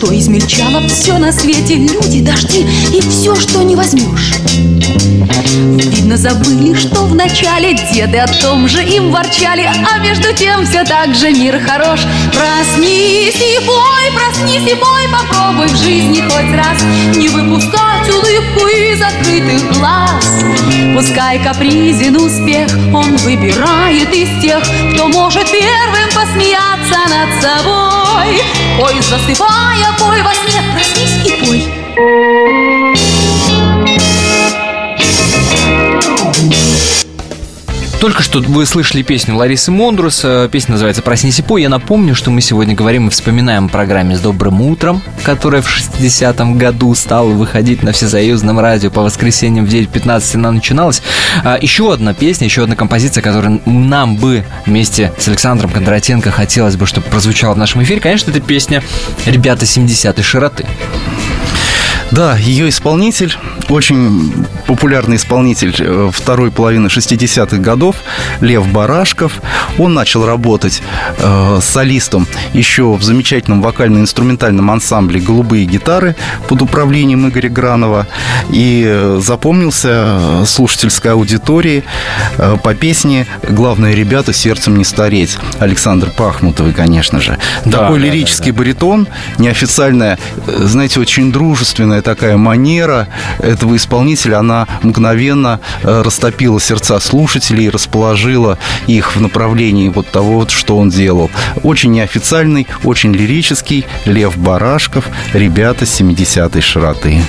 что 0.00 0.18
измельчало 0.18 0.88
все 0.88 1.18
на 1.18 1.30
свете. 1.30 1.74
Люди, 1.74 2.20
дожди 2.20 2.66
и 2.92 3.00
все, 3.02 3.34
что 3.36 3.62
не 3.62 3.76
возьмешь 3.76 4.34
Видно, 5.76 6.16
забыли, 6.16 6.74
что 6.74 7.04
в 7.04 7.14
начале 7.14 7.74
деды 7.92 8.16
о 8.18 8.26
том 8.26 8.66
же 8.66 8.82
им 8.82 9.10
ворчали. 9.10 9.68
А 9.92 9.98
между 9.98 10.32
тем 10.32 10.64
все 10.64 10.84
так 10.84 11.14
же 11.14 11.30
мир 11.32 11.60
хорош. 11.60 12.00
Проснись 12.32 13.36
и 13.36 13.66
пой, 13.66 14.10
проснись 14.14 14.72
и 14.72 14.74
пой 14.74 15.02
Попробуй 15.12 15.66
в 15.66 15.76
жизни 15.76 16.22
хоть 16.22 16.56
раз. 16.56 16.82
Не 17.16 17.28
выпускать 17.28 18.08
улыбку 18.08 18.66
из 18.68 19.02
открытых 19.02 19.78
глаз. 19.78 20.44
Пускай 20.94 21.38
капризен 21.42 22.16
успех 22.16 22.68
Он 22.92 23.16
выбирает 23.18 24.12
из 24.12 24.42
тех 24.42 24.62
Кто 24.94 25.08
может 25.08 25.50
первым 25.50 26.08
посмеяться 26.14 26.69
над 26.98 27.42
собой. 27.42 28.42
Пой, 28.78 29.02
засыпая, 29.02 29.92
пой 29.98 30.22
во 30.22 30.34
сне 30.34 30.62
Проснись 30.74 31.09
Только 38.00 38.22
что 38.22 38.40
вы 38.40 38.64
слышали 38.64 39.02
песню 39.02 39.36
Ларисы 39.36 39.70
Мондрус. 39.70 40.22
Э, 40.24 40.48
песня 40.50 40.72
называется 40.72 41.02
«Проснись 41.02 41.38
и 41.38 41.42
пой». 41.42 41.60
Я 41.60 41.68
напомню, 41.68 42.14
что 42.14 42.30
мы 42.30 42.40
сегодня 42.40 42.74
говорим 42.74 43.08
и 43.08 43.10
вспоминаем 43.10 43.66
о 43.66 43.68
программе 43.68 44.16
«С 44.16 44.20
добрым 44.20 44.62
утром», 44.62 45.02
которая 45.22 45.60
в 45.60 45.68
60-м 45.68 46.56
году 46.56 46.94
стала 46.94 47.28
выходить 47.28 47.82
на 47.82 47.92
всесоюзном 47.92 48.58
радио 48.58 48.90
по 48.90 49.02
воскресеньям 49.02 49.66
в 49.66 49.68
9.15 49.68 50.34
она 50.36 50.50
начиналась. 50.50 51.02
А, 51.44 51.58
еще 51.60 51.92
одна 51.92 52.14
песня, 52.14 52.46
еще 52.46 52.62
одна 52.62 52.74
композиция, 52.74 53.20
которая 53.20 53.60
нам 53.66 54.16
бы 54.16 54.44
вместе 54.64 55.12
с 55.18 55.28
Александром 55.28 55.70
Кондратенко 55.70 56.30
хотелось 56.30 56.76
бы, 56.76 56.86
чтобы 56.86 57.06
прозвучала 57.08 57.52
в 57.52 57.58
нашем 57.58 57.82
эфире. 57.82 58.00
Конечно, 58.00 58.30
это 58.30 58.40
песня 58.40 58.82
«Ребята 59.26 59.66
70-й 59.66 60.22
широты». 60.22 60.64
Да, 62.10 62.36
ее 62.36 62.68
исполнитель, 62.68 63.36
очень 63.68 64.32
популярный 64.66 65.16
исполнитель 65.16 65.74
э, 65.78 66.10
второй 66.12 66.50
половины 66.50 66.88
60-х 66.88 67.56
годов, 67.58 67.96
Лев 68.40 68.66
Барашков. 68.66 69.40
Он 69.78 69.94
начал 69.94 70.26
работать 70.26 70.82
э, 71.18 71.58
солистом 71.62 72.26
еще 72.52 72.94
в 72.94 73.02
замечательном 73.02 73.62
вокально-инструментальном 73.62 74.70
ансамбле 74.70 75.20
«Голубые 75.20 75.66
гитары» 75.66 76.16
под 76.48 76.62
управлением 76.62 77.28
Игоря 77.28 77.48
Гранова. 77.48 78.08
И 78.50 78.84
э, 78.86 79.20
запомнился 79.24 79.88
э, 79.92 80.44
слушательской 80.46 81.12
аудитории 81.12 81.84
э, 82.38 82.56
по 82.62 82.74
песне 82.74 83.26
«Главное, 83.48 83.94
ребята, 83.94 84.32
сердцем 84.32 84.76
не 84.76 84.84
стареть». 84.84 85.38
Александр 85.60 86.10
Пахмутовый, 86.10 86.72
конечно 86.72 87.20
же. 87.20 87.38
Да, 87.64 87.82
Такой 87.82 88.00
да, 88.00 88.06
лирический 88.06 88.50
да, 88.50 88.56
да. 88.56 88.58
баритон, 88.58 89.08
неофициальная, 89.38 90.18
знаете, 90.46 90.98
очень 90.98 91.30
дружественная 91.30 91.99
особенная 92.00 92.02
такая 92.02 92.36
манера 92.36 93.08
этого 93.38 93.76
исполнителя, 93.76 94.38
она 94.38 94.66
мгновенно 94.82 95.60
э, 95.82 96.02
растопила 96.02 96.60
сердца 96.60 96.98
слушателей 97.00 97.66
и 97.66 97.70
расположила 97.70 98.58
их 98.88 99.16
в 99.16 99.20
направлении 99.20 99.88
вот 99.88 100.08
того, 100.08 100.40
вот, 100.40 100.50
что 100.50 100.76
он 100.76 100.90
делал. 100.90 101.30
Очень 101.62 101.92
неофициальный, 101.92 102.66
очень 102.84 103.12
лирический 103.12 103.84
Лев 104.06 104.36
Барашков, 104.36 105.04
ребята 105.32 105.84
70-й 105.84 106.60
широты. 106.60 107.20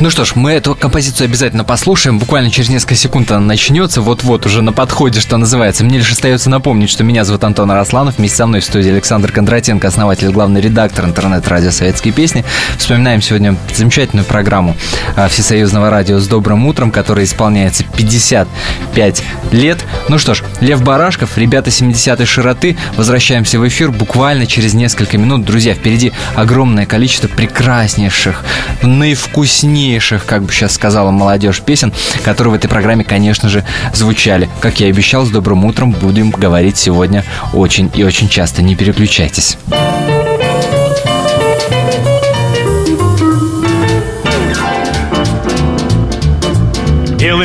Ну 0.00 0.10
что 0.10 0.24
ж, 0.24 0.32
мы 0.34 0.52
эту 0.52 0.74
композицию 0.74 1.26
обязательно 1.26 1.64
послушаем. 1.64 2.18
Буквально 2.18 2.50
через 2.50 2.68
несколько 2.68 2.94
секунд 2.94 3.30
она 3.30 3.40
начнется. 3.40 4.00
Вот-вот 4.00 4.46
уже 4.46 4.62
на 4.62 4.72
подходе, 4.72 5.20
что 5.20 5.36
называется. 5.36 5.84
Мне 5.84 5.98
лишь 5.98 6.12
остается 6.12 6.50
напомнить, 6.50 6.90
что 6.90 7.04
меня 7.04 7.24
зовут 7.24 7.44
Антон 7.44 7.70
Арасланов. 7.70 8.18
Вместе 8.18 8.36
со 8.38 8.46
мной 8.46 8.60
в 8.60 8.64
студии 8.64 8.90
Александр 8.90 9.32
Кондратенко, 9.32 9.88
основатель, 9.88 10.30
главный 10.30 10.60
редактор 10.60 11.06
интернет-радио 11.06 11.70
«Советские 11.70 12.12
песни». 12.12 12.44
Вспоминаем 12.78 13.22
сегодня 13.22 13.56
замечательную 13.90 14.24
программу 14.24 14.76
а, 15.16 15.26
Всесоюзного 15.26 15.90
радио 15.90 16.20
с 16.20 16.28
добрым 16.28 16.64
утром», 16.66 16.92
который 16.92 17.24
исполняется 17.24 17.82
55 17.82 19.22
лет. 19.50 19.84
Ну 20.08 20.16
что 20.16 20.34
ж, 20.34 20.44
Лев 20.60 20.80
Барашков, 20.84 21.36
ребята 21.36 21.70
70-й 21.70 22.24
широты, 22.24 22.76
возвращаемся 22.96 23.58
в 23.58 23.66
эфир 23.66 23.90
буквально 23.90 24.46
через 24.46 24.74
несколько 24.74 25.18
минут. 25.18 25.44
Друзья, 25.44 25.74
впереди 25.74 26.12
огромное 26.36 26.86
количество 26.86 27.26
прекраснейших, 27.26 28.44
наивкуснейших, 28.82 30.24
как 30.24 30.44
бы 30.44 30.52
сейчас 30.52 30.74
сказала 30.74 31.10
молодежь, 31.10 31.60
песен, 31.60 31.92
которые 32.24 32.52
в 32.52 32.54
этой 32.54 32.68
программе, 32.68 33.02
конечно 33.02 33.48
же, 33.48 33.64
звучали. 33.92 34.48
Как 34.60 34.78
я 34.78 34.86
и 34.86 34.90
обещал, 34.90 35.26
с 35.26 35.30
добрым 35.30 35.64
утром 35.64 35.90
будем 35.90 36.30
говорить 36.30 36.76
сегодня 36.76 37.24
очень 37.52 37.90
и 37.96 38.04
очень 38.04 38.28
часто. 38.28 38.62
Не 38.62 38.76
переключайтесь. 38.76 39.58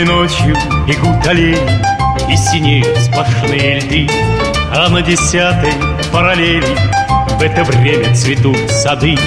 Ночью 0.06 0.56
бегут 0.88 1.26
олени 1.26 1.82
И 2.32 2.38
синеют 2.38 2.96
сплошные 3.00 3.80
льды 3.80 4.08
А 4.72 4.88
на 4.90 5.02
десятой 5.02 5.74
параллели 6.14 6.78
В 7.40 7.42
это 7.42 7.64
время 7.64 8.14
цветут 8.14 8.70
сады 8.70 9.18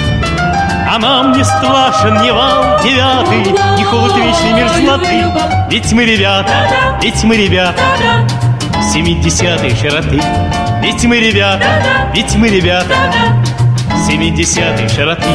а 0.91 0.97
нам 0.97 1.33
не 1.33 1.43
страшен 1.43 2.19
ни 2.23 2.31
вал 2.31 2.81
девятый, 2.81 3.51
Ни 3.77 3.83
холод 3.83 4.15
вечной 4.15 4.53
мерзлоты. 4.53 5.23
Ведь 5.69 5.91
мы 5.93 6.03
ребята, 6.03 6.97
ведь 6.99 7.23
мы 7.23 7.37
ребята, 7.37 7.83
Семидесятой 8.91 9.75
широты. 9.75 10.19
Ведь 10.81 11.03
мы 11.03 11.19
ребята, 11.19 12.11
ведь 12.15 12.35
мы 12.35 12.47
ребята, 12.47 12.95
Семидесятой 14.07 14.89
широты. 14.89 15.27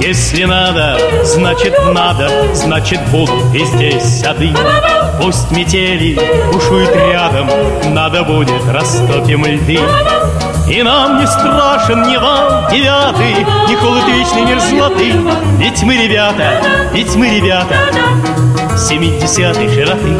Если 0.00 0.44
надо, 0.44 0.96
значит 1.24 1.74
надо, 1.92 2.30
значит 2.54 3.00
будут 3.10 3.54
и 3.54 3.64
здесь 3.64 4.20
сады. 4.20 4.54
Пусть 5.20 5.50
метели 5.50 6.18
бушуют 6.52 6.94
рядом, 6.94 7.50
надо 7.92 8.22
будет 8.22 8.62
растопим 8.72 9.44
льды. 9.44 9.80
И 10.70 10.82
нам 10.82 11.18
не 11.18 11.26
страшен 11.26 12.02
ни 12.02 12.16
вал 12.16 12.70
девятый, 12.70 13.44
ни 13.68 13.74
холод 13.74 14.04
вечной 14.06 14.44
мерзлоты. 14.44 15.12
Ведь 15.58 15.82
мы 15.82 15.96
ребята, 15.96 16.62
ведь 16.92 17.16
мы 17.16 17.30
ребята, 17.30 17.74
семидесятой 18.76 19.68
широты. 19.68 20.16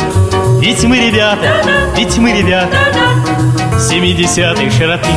Ведь 0.61 0.83
мы 0.83 0.99
ребята, 0.99 1.63
ведь 1.97 2.19
мы 2.19 2.33
ребята, 2.33 2.77
семидесятой 3.79 4.71
широты. 4.71 5.09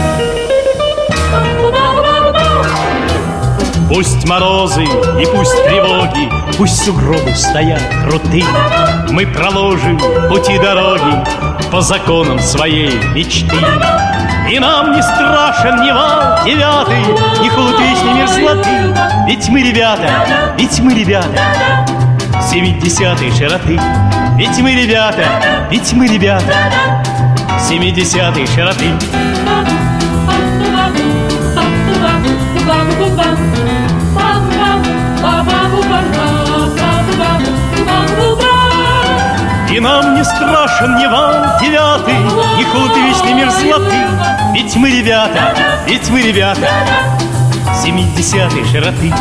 Пусть 3.93 4.25
морозы 4.25 4.83
и 4.83 5.25
пусть 5.35 5.65
тревоги, 5.65 6.31
Пусть 6.57 6.81
сугробы 6.85 7.35
стоят 7.35 7.81
крутые, 8.05 8.45
Мы 9.09 9.27
проложим 9.27 9.99
пути 10.29 10.57
дороги 10.57 11.21
По 11.69 11.81
законам 11.81 12.39
своей 12.39 12.93
мечты. 13.13 13.57
И 14.49 14.59
нам 14.59 14.93
не 14.93 15.03
страшен 15.03 15.81
ни 15.81 15.91
вал 15.91 16.39
девятый, 16.45 17.03
Ни 17.43 17.49
холод 17.49 17.77
вечной 17.81 18.13
мерзлоты, 18.13 18.95
Ведь 19.27 19.49
мы 19.49 19.61
ребята, 19.61 20.55
ведь 20.57 20.79
мы 20.79 20.93
ребята, 20.93 21.85
Семидесятой 22.49 23.29
широты. 23.31 23.77
Ведь 24.37 24.57
мы 24.59 24.73
ребята, 24.73 25.25
ведь 25.69 25.91
мы 25.91 26.07
ребята, 26.07 26.55
Семидесятой 27.67 28.47
широты. 28.47 28.87
И 39.71 39.79
нам 39.79 40.15
не 40.15 40.23
страшен 40.23 40.97
ни 40.97 41.05
вал 41.05 41.33
девятый, 41.61 42.13
Ни 42.57 42.63
холод 42.63 42.95
вечной 42.97 43.33
мерзлоты. 43.33 43.95
Ведь 44.53 44.75
мы 44.75 44.91
ребята, 44.91 45.55
ведь 45.87 46.09
мы 46.09 46.21
ребята, 46.21 46.67
Семидесятой 47.81 48.65
широты. 48.65 49.13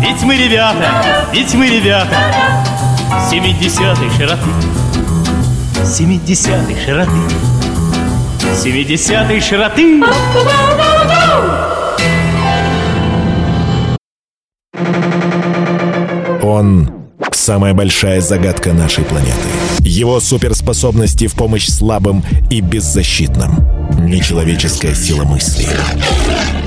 Ведь 0.00 0.22
мы 0.22 0.36
ребята, 0.36 1.02
ведь 1.32 1.54
мы 1.54 1.66
ребята, 1.68 2.14
Семидесятой 3.30 4.10
широты. 4.10 4.50
Семидесятой 5.82 6.76
широты. 6.84 7.10
Семидесятой 8.54 9.40
широты. 9.40 10.04
Он— 16.42 16.90
самая 17.46 17.74
большая 17.74 18.20
загадка 18.20 18.72
нашей 18.72 19.04
планеты. 19.04 19.46
Его 19.78 20.18
суперспособности 20.18 21.28
в 21.28 21.34
помощь 21.34 21.68
слабым 21.68 22.24
и 22.50 22.60
беззащитным. 22.60 23.64
Нечеловеческая 24.00 24.96
сила 24.96 25.22
мысли. 25.22 25.68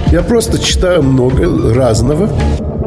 Я 0.10 0.22
просто 0.22 0.58
читаю 0.58 1.04
много 1.04 1.74
разного. 1.74 2.28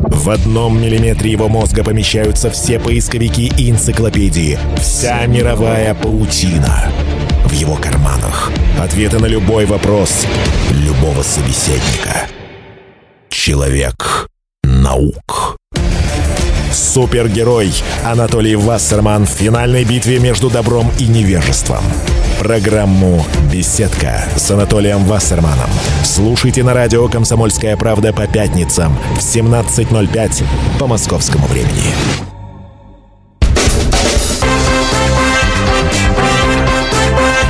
В 0.09 0.31
одном 0.31 0.81
миллиметре 0.81 1.31
его 1.31 1.51
мозга 1.51 1.85
помещаются 1.85 2.51
все 2.51 2.81
поисковики 2.81 3.53
и 3.59 3.71
энциклопедии. 3.71 4.59
Вся 4.81 5.27
мировая 5.27 5.95
паутина. 5.95 6.91
В 7.45 7.53
его 7.53 7.75
карманах. 7.75 8.51
Ответы 8.81 9.19
на 9.19 9.27
любой 9.27 9.67
вопрос 9.67 10.27
любого 10.71 11.23
собеседника. 11.23 12.27
Человек 13.29 14.29
наук. 14.63 15.59
Супергерой 16.73 17.73
Анатолий 18.05 18.57
Вассерман 18.57 19.27
в 19.27 19.31
финальной 19.31 19.85
битве 19.85 20.19
между 20.19 20.51
добром 20.51 20.91
и 20.99 21.07
невежеством. 21.07 21.85
Программу 22.39 23.25
«Беседка» 23.53 24.25
с 24.37 24.51
Анатолием 24.51 25.05
Вассерманом. 25.05 25.71
Слушайте 26.03 26.65
на 26.65 26.75
радио 26.75 27.09
«Комсомольская 27.09 27.77
правда» 27.77 28.13
по 28.13 28.27
пятницам 28.27 28.99
в 29.15 29.19
17.05 29.19 30.45
по 30.81 30.87
московскому 30.87 31.47
времени. 31.47 31.95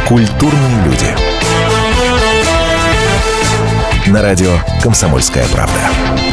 Культурные 0.07 0.85
люди. 0.85 1.07
На 4.09 4.21
радио 4.21 4.59
«Комсомольская 4.83 5.47
правда». 5.49 6.32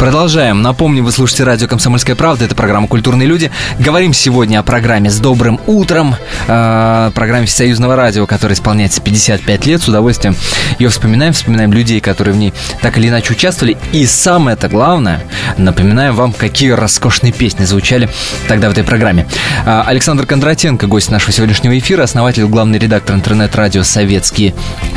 Продолжаем. 0.00 0.62
Напомню, 0.62 1.04
вы 1.04 1.12
слушаете 1.12 1.44
радио 1.44 1.68
«Комсомольская 1.68 2.16
правда». 2.16 2.46
Это 2.46 2.54
программа 2.54 2.88
«Культурные 2.88 3.28
люди». 3.28 3.50
Говорим 3.78 4.14
сегодня 4.14 4.58
о 4.58 4.62
программе 4.62 5.10
«С 5.10 5.18
добрым 5.18 5.60
утром». 5.66 6.16
Э, 6.48 7.10
программе 7.14 7.44
Всесоюзного 7.44 7.96
радио, 7.96 8.26
которая 8.26 8.56
исполняется 8.56 9.02
55 9.02 9.66
лет. 9.66 9.82
С 9.82 9.88
удовольствием 9.88 10.34
ее 10.78 10.88
вспоминаем. 10.88 11.34
Вспоминаем 11.34 11.74
людей, 11.74 12.00
которые 12.00 12.32
в 12.32 12.38
ней 12.38 12.54
так 12.80 12.96
или 12.96 13.10
иначе 13.10 13.34
участвовали. 13.34 13.76
И 13.92 14.06
самое-то 14.06 14.70
главное, 14.70 15.22
напоминаем 15.58 16.14
вам, 16.14 16.32
какие 16.32 16.70
роскошные 16.70 17.34
песни 17.34 17.66
звучали 17.66 18.08
тогда 18.48 18.70
в 18.70 18.72
этой 18.72 18.84
программе. 18.84 19.28
Э, 19.66 19.82
Александр 19.84 20.24
Кондратенко, 20.24 20.86
гость 20.86 21.10
нашего 21.10 21.32
сегодняшнего 21.32 21.78
эфира, 21.78 22.04
основатель, 22.04 22.46
главный 22.46 22.78
редактор 22.78 23.16
интернет-радио 23.16 23.82
«Советские 23.82 24.54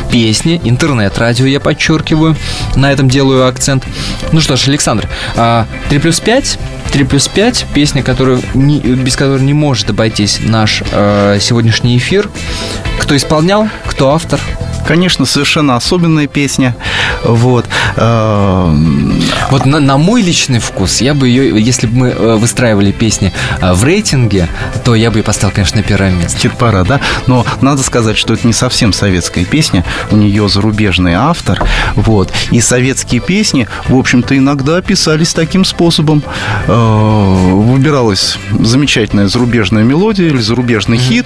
песни». 0.10 0.62
Интернет-радио, 0.64 1.46
я 1.46 1.60
подчеркиваю. 1.60 2.38
На 2.78 2.94
этом 2.94 3.10
делаю 3.10 3.48
акцент. 3.48 3.84
Ну 4.32 4.40
что 4.40 4.56
ж, 4.56 4.70
Александр, 4.70 4.93
а, 5.36 5.68
3 5.90 6.00
плюс 6.00 6.20
5 6.20 6.60
3 6.92 7.06
плюс 7.06 7.28
5, 7.28 7.66
песня, 7.74 8.04
которую 8.04 8.40
не, 8.54 8.80
без 8.80 9.16
которой 9.16 9.42
не 9.42 9.54
может 9.54 9.90
обойтись 9.90 10.40
наш 10.44 10.84
э, 10.92 11.40
сегодняшний 11.42 11.98
эфир. 11.98 12.30
Кто 13.00 13.16
исполнял, 13.16 13.68
кто 13.88 14.12
автор? 14.12 14.40
Конечно, 14.88 15.26
совершенно 15.26 15.76
особенная 15.76 16.28
песня. 16.28 16.76
Вот. 17.24 17.66
Вот 17.96 19.66
на, 19.66 19.80
на 19.80 19.98
мой 19.98 20.22
личный 20.22 20.60
вкус, 20.60 21.02
я 21.02 21.14
бы 21.14 21.28
ее, 21.28 21.60
если 21.62 21.88
бы 21.88 21.98
мы 21.98 22.08
э, 22.10 22.36
выстраивали 22.36 22.92
песни 22.92 23.32
э, 23.62 23.74
в 23.74 23.84
рейтинге, 23.84 24.48
то 24.84 24.96
я 24.96 25.12
бы 25.12 25.20
ее 25.20 25.24
поставил, 25.24 25.54
конечно, 25.54 25.78
на 25.78 25.84
первое 25.84 26.12
место. 26.12 26.40
Хит-пара, 26.40 26.84
да? 26.84 27.00
Но 27.28 27.46
надо 27.62 27.84
сказать, 27.84 28.18
что 28.18 28.34
это 28.34 28.48
не 28.48 28.54
совсем 28.54 28.94
советская 28.94 29.46
песня. 29.46 29.86
У 30.12 30.16
нее 30.16 30.50
зарубежный 30.50 31.14
автор. 31.14 31.64
Вот. 31.96 32.32
И 32.52 32.62
советские 32.62 33.22
песни, 33.22 33.68
в 33.88 33.96
общем-то, 33.96 34.38
иногда 34.38 34.82
писались 34.82 35.34
таким 35.34 35.66
способом. 35.66 36.24
Выбиралась 36.68 38.38
замечательная 38.60 39.28
зарубежная 39.28 39.84
мелодия 39.84 40.28
или 40.28 40.40
зарубежный 40.40 40.98
mm-hmm. 40.98 41.10
хит. 41.10 41.26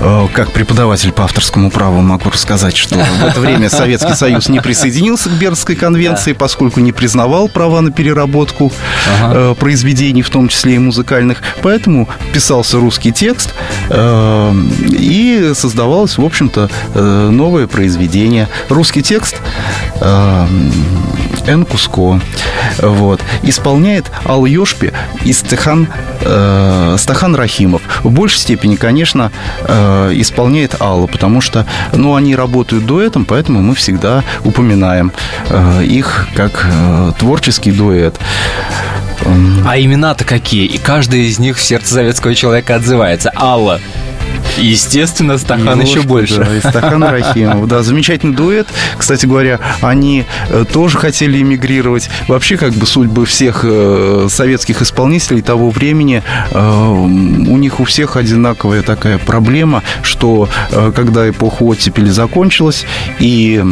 Э, 0.00 0.26
Как 0.32 0.52
преподаватель 0.52 1.12
по 1.12 1.24
авторскому 1.24 1.70
праву 1.70 2.00
могу 2.00 2.30
рассказать, 2.30 2.76
что 2.76 2.96
в 2.96 3.24
это 3.24 3.40
время 3.40 3.68
Советский 3.68 4.14
Союз 4.14 4.48
не 4.48 4.60
присоединился 4.60 5.28
к 5.28 5.32
Бернской 5.32 5.74
конвенции, 5.74 6.32
поскольку 6.32 6.80
не 6.80 6.92
признавал 6.92 7.48
права 7.48 7.80
на 7.80 7.90
переработку 7.90 8.72
э, 9.22 9.54
произведений, 9.58 10.22
в 10.22 10.30
том 10.30 10.48
числе 10.48 10.74
и 10.76 10.78
музыкальных. 10.78 11.42
Поэтому 11.62 12.08
писался 12.32 12.78
русский 12.78 13.12
текст 13.12 13.54
э, 13.90 14.54
и 14.90 15.52
создавалось, 15.54 16.18
в 16.18 16.24
общем-то, 16.24 16.70
новое 16.94 17.66
произведение. 17.66 18.48
Русский 18.68 19.02
текст 19.02 19.36
Н. 21.48 21.64
Куско. 21.64 22.20
Вот. 22.78 23.20
Исполняет 23.42 24.06
Ал 24.24 24.44
Йошпи 24.44 24.92
и 25.24 25.32
Стехан, 25.32 25.88
э, 26.20 26.96
Стахан 26.98 27.34
Рахимов. 27.34 27.82
В 28.04 28.10
большей 28.10 28.38
степени, 28.38 28.76
конечно, 28.76 29.32
э, 29.62 30.12
исполняет 30.14 30.80
Алла, 30.80 31.06
потому 31.06 31.40
что 31.40 31.66
ну, 31.92 32.14
они 32.14 32.36
работают 32.36 32.86
дуэтом, 32.86 33.24
поэтому 33.24 33.62
мы 33.62 33.74
всегда 33.74 34.22
упоминаем 34.44 35.12
э, 35.48 35.84
их 35.84 36.28
как 36.34 36.66
э, 36.70 37.12
творческий 37.18 37.72
дуэт. 37.72 38.18
А 39.66 39.78
имена-то 39.78 40.24
какие? 40.24 40.66
И 40.66 40.78
каждый 40.78 41.26
из 41.26 41.38
них 41.38 41.56
в 41.56 41.62
сердце 41.62 41.94
советского 41.94 42.34
человека 42.34 42.76
отзывается. 42.76 43.32
Алла. 43.34 43.80
Естественно, 44.56 45.38
Стахан 45.38 45.80
еще 45.80 45.96
Ложка, 45.98 46.08
больше. 46.08 46.36
Да, 46.36 46.56
и 46.56 46.60
Стахан 46.60 47.02
Рахимов. 47.02 47.68
Да, 47.68 47.82
замечательный 47.82 48.34
дуэт. 48.34 48.66
Кстати 48.96 49.26
говоря, 49.26 49.60
они 49.80 50.24
э, 50.48 50.64
тоже 50.72 50.98
хотели 50.98 51.40
эмигрировать. 51.40 52.08
Вообще, 52.26 52.56
как 52.56 52.72
бы 52.72 52.86
судьбы 52.86 53.26
всех 53.26 53.60
э, 53.64 54.28
советских 54.30 54.82
исполнителей 54.82 55.42
того 55.42 55.70
времени, 55.70 56.22
э, 56.50 56.58
у 56.58 57.56
них 57.56 57.80
у 57.80 57.84
всех 57.84 58.16
одинаковая 58.16 58.82
такая 58.82 59.18
проблема, 59.18 59.82
что 60.02 60.48
когда 60.94 61.28
эпоха 61.28 61.62
оттепели 61.62 62.08
закончилась 62.08 62.86
и 63.18 63.62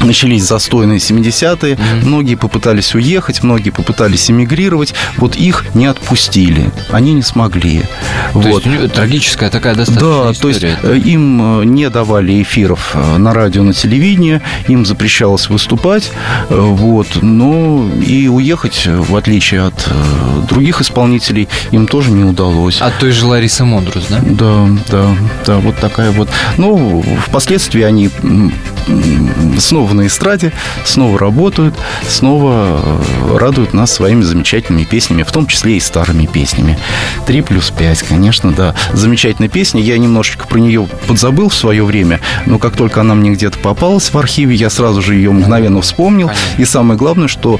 Начались 0.00 0.44
застойные 0.44 0.98
70-е, 0.98 1.78
многие 2.02 2.34
попытались 2.36 2.94
уехать, 2.94 3.42
многие 3.42 3.70
попытались 3.70 4.30
эмигрировать, 4.30 4.94
вот 5.16 5.36
их 5.36 5.66
не 5.74 5.86
отпустили, 5.86 6.70
они 6.90 7.12
не 7.12 7.22
смогли. 7.22 7.82
То 8.32 8.38
вот. 8.40 8.66
есть 8.66 8.92
трагическая 8.94 9.50
такая 9.50 9.74
достаточно 9.74 10.08
Да, 10.08 10.32
то 10.32 10.48
есть 10.48 10.58
история. 10.64 10.78
э, 10.82 10.96
им 10.98 11.60
э, 11.60 11.64
не 11.64 11.90
давали 11.90 12.42
эфиров 12.42 12.92
э, 12.94 13.16
на 13.18 13.34
радио, 13.34 13.62
на 13.62 13.72
телевидении, 13.74 14.40
им 14.68 14.86
запрещалось 14.86 15.48
выступать, 15.48 16.10
вот, 16.48 17.06
но 17.22 17.88
и 18.06 18.28
уехать, 18.28 18.86
в 18.86 19.16
отличие 19.16 19.62
от 19.62 19.88
других 20.48 20.80
исполнителей, 20.80 21.48
им 21.70 21.86
тоже 21.86 22.10
не 22.10 22.24
удалось. 22.24 22.80
От 22.80 22.98
той 22.98 23.12
же 23.12 23.26
Ларисы 23.26 23.64
Мондрус, 23.64 24.06
да? 24.08 24.20
Да, 24.22 24.66
да, 24.90 25.16
да, 25.46 25.56
вот 25.58 25.76
такая 25.78 26.10
вот. 26.10 26.28
Ну, 26.56 27.04
впоследствии 27.26 27.82
они 27.82 28.10
м, 28.22 28.52
снова 29.80 29.94
на 29.94 30.06
эстраде, 30.08 30.52
снова 30.84 31.18
работают, 31.18 31.74
снова 32.06 32.82
э, 32.84 33.38
радуют 33.38 33.72
нас 33.72 33.90
своими 33.90 34.20
замечательными 34.20 34.84
песнями, 34.84 35.22
в 35.22 35.32
том 35.32 35.46
числе 35.46 35.78
и 35.78 35.80
старыми 35.80 36.26
песнями. 36.26 36.78
Три 37.26 37.40
плюс 37.40 37.70
пять, 37.70 38.02
конечно, 38.02 38.52
да. 38.52 38.74
Замечательная 38.92 39.48
песня. 39.48 39.80
Я 39.80 39.96
немножечко 39.96 40.46
про 40.46 40.58
нее 40.58 40.86
подзабыл 41.06 41.48
в 41.48 41.54
свое 41.54 41.82
время, 41.82 42.20
но 42.44 42.58
как 42.58 42.76
только 42.76 43.00
она 43.00 43.14
мне 43.14 43.30
где-то 43.30 43.58
попалась 43.58 44.12
в 44.12 44.18
архиве, 44.18 44.54
я 44.54 44.68
сразу 44.68 45.00
же 45.00 45.14
ее 45.14 45.30
мгновенно 45.30 45.80
вспомнил. 45.80 46.30
И 46.58 46.66
самое 46.66 46.98
главное, 46.98 47.28
что, 47.28 47.58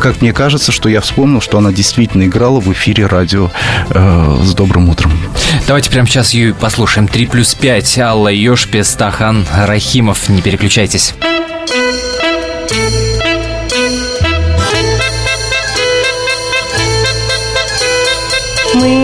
как 0.00 0.20
мне 0.20 0.32
кажется, 0.32 0.72
что 0.72 0.88
я 0.88 1.00
вспомнил, 1.00 1.40
что 1.40 1.58
она 1.58 1.70
действительно 1.70 2.24
играла 2.24 2.58
в 2.58 2.72
эфире 2.72 3.06
радио 3.06 3.52
э, 3.90 4.38
с 4.42 4.54
добрым 4.54 4.88
утром. 4.88 5.12
Давайте 5.66 5.90
прямо 5.90 6.06
сейчас 6.08 6.32
ее 6.32 6.54
послушаем. 6.54 7.08
3 7.08 7.26
плюс 7.26 7.54
5. 7.54 7.98
Алла 7.98 8.28
Ёшпи, 8.28 8.82
Стахан 8.82 9.46
Рахимов. 9.54 10.28
Не 10.28 10.42
переключайтесь. 10.42 11.14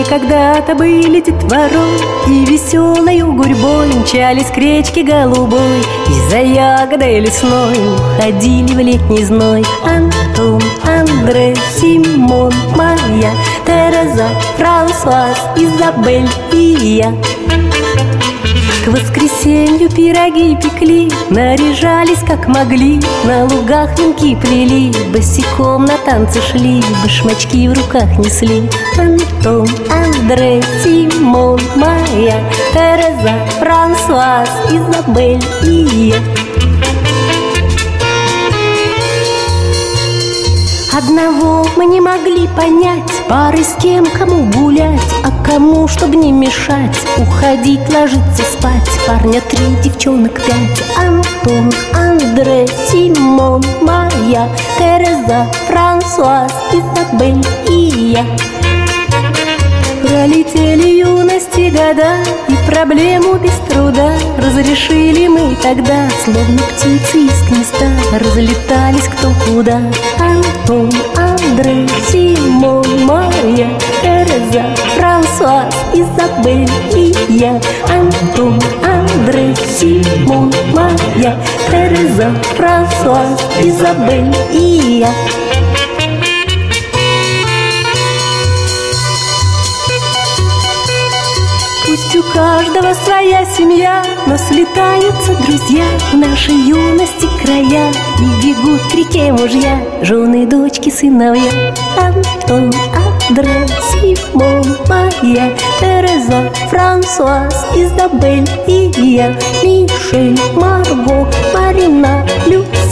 Когда-то 0.07 0.75
были 0.75 1.19
детворой 1.19 1.99
И 2.27 2.45
веселою 2.45 3.33
гурьбой 3.33 3.87
Мчались 3.87 4.47
к 4.47 4.57
речке 4.57 5.03
голубой 5.03 5.79
И 6.09 6.29
за 6.29 6.37
ягодой 6.37 7.19
лесной 7.19 7.75
Уходили 8.17 8.73
в 8.73 8.79
летний 8.79 9.23
зной. 9.23 9.63
Антон, 9.83 10.61
Андре, 10.83 11.55
Симон, 11.79 12.53
Майя 12.75 13.31
Тереза, 13.65 14.27
Франсуаз, 14.57 15.37
Изабель 15.55 16.29
и 16.51 17.01
я 17.01 17.13
к 18.85 18.87
воскресенью 18.89 19.89
пироги 19.89 20.55
пекли, 20.61 21.11
Наряжались 21.31 22.19
как 22.19 22.47
могли, 22.47 22.99
На 23.23 23.45
лугах 23.45 23.97
венки 23.97 24.35
плели, 24.35 24.93
Босиком 25.11 25.85
на 25.85 25.97
танцы 25.97 26.39
шли, 26.41 26.83
Башмачки 27.01 27.67
в 27.67 27.73
руках 27.73 28.17
несли. 28.19 28.69
Антон, 28.97 29.67
Андре, 29.89 30.61
Симон, 30.83 31.59
Майя, 31.75 32.43
Тереза, 32.73 33.33
Франсуаз, 33.59 34.49
Изабель 34.69 35.43
и 35.63 36.11
я. 36.11 36.17
Одного 40.95 41.67
мы 41.75 41.85
не 41.85 41.99
могли 41.99 42.47
понять 42.55 43.14
Пары 43.27 43.63
с 43.63 43.75
кем, 43.81 44.05
кому 44.05 44.51
гулять 44.51 45.01
А 45.23 45.31
кому, 45.43 45.87
чтобы 45.87 46.15
не 46.15 46.31
мешать. 46.31 46.95
Уходить, 47.17 47.87
ложиться 47.91 48.43
спать. 48.43 48.89
Парня 49.07 49.41
три, 49.41 49.65
девчонок 49.83 50.33
пять. 50.33 50.83
Антон, 50.97 51.71
Андре, 51.93 52.67
Симон, 52.67 53.63
Майя 53.81 54.49
Тереза, 54.77 55.47
Франсуаз, 55.67 56.51
Изабель 56.71 57.43
и 57.67 58.13
я 58.13 58.25
Пролетели 60.05 60.99
юности 60.99 61.71
года 61.71 62.17
И 62.47 62.69
проблему 62.69 63.39
без 63.39 63.55
труда 63.67 64.11
Разрешили 64.37 65.27
мы 65.27 65.55
тогда. 65.63 66.07
Словно 66.23 66.59
птицы 66.59 67.25
из 67.25 67.41
гнезда 67.49 67.89
Разлетались 68.11 69.07
кто 69.07 69.31
куда. 69.45 69.81
Антон, 70.19 70.91
Андре, 71.17 71.87
Симон, 72.11 72.85
Майя 73.03 73.67
Тереза, 74.03 74.65
Франсуаз, 74.95 75.73
Изабель 75.95 76.69
и 76.93 77.15
я. 77.29 77.59
Антон, 77.89 78.61
Андре, 78.83 79.55
Симон, 79.55 80.53
Майя 80.71 81.35
Тереза, 81.71 82.31
Франсуаз, 82.55 83.41
Изабель 83.59 84.31
и 84.51 84.99
я 84.99 85.44
каждого 92.35 92.93
своя 92.93 93.45
семья, 93.45 94.03
но 94.27 94.35
слетаются 94.35 95.33
друзья 95.45 95.85
в 96.11 96.17
нашей 96.17 96.53
юности 96.53 97.27
края. 97.41 97.91
И 98.19 98.45
бегут 98.45 98.81
к 98.91 98.95
реке 98.95 99.31
мужья, 99.31 99.79
жены, 100.01 100.45
дочки, 100.45 100.89
сыновья. 100.89 101.73
Антон, 101.97 102.73
Андре, 103.29 103.65
Симон, 103.89 104.65
Майя, 104.89 105.55
Тереза, 105.79 106.51
Франсуаз, 106.69 107.65
Изабель 107.73 108.49
и 108.67 108.91
я 108.97 109.29
Мишель, 109.63 110.37
Марго, 110.55 111.27
Марина, 111.53 112.25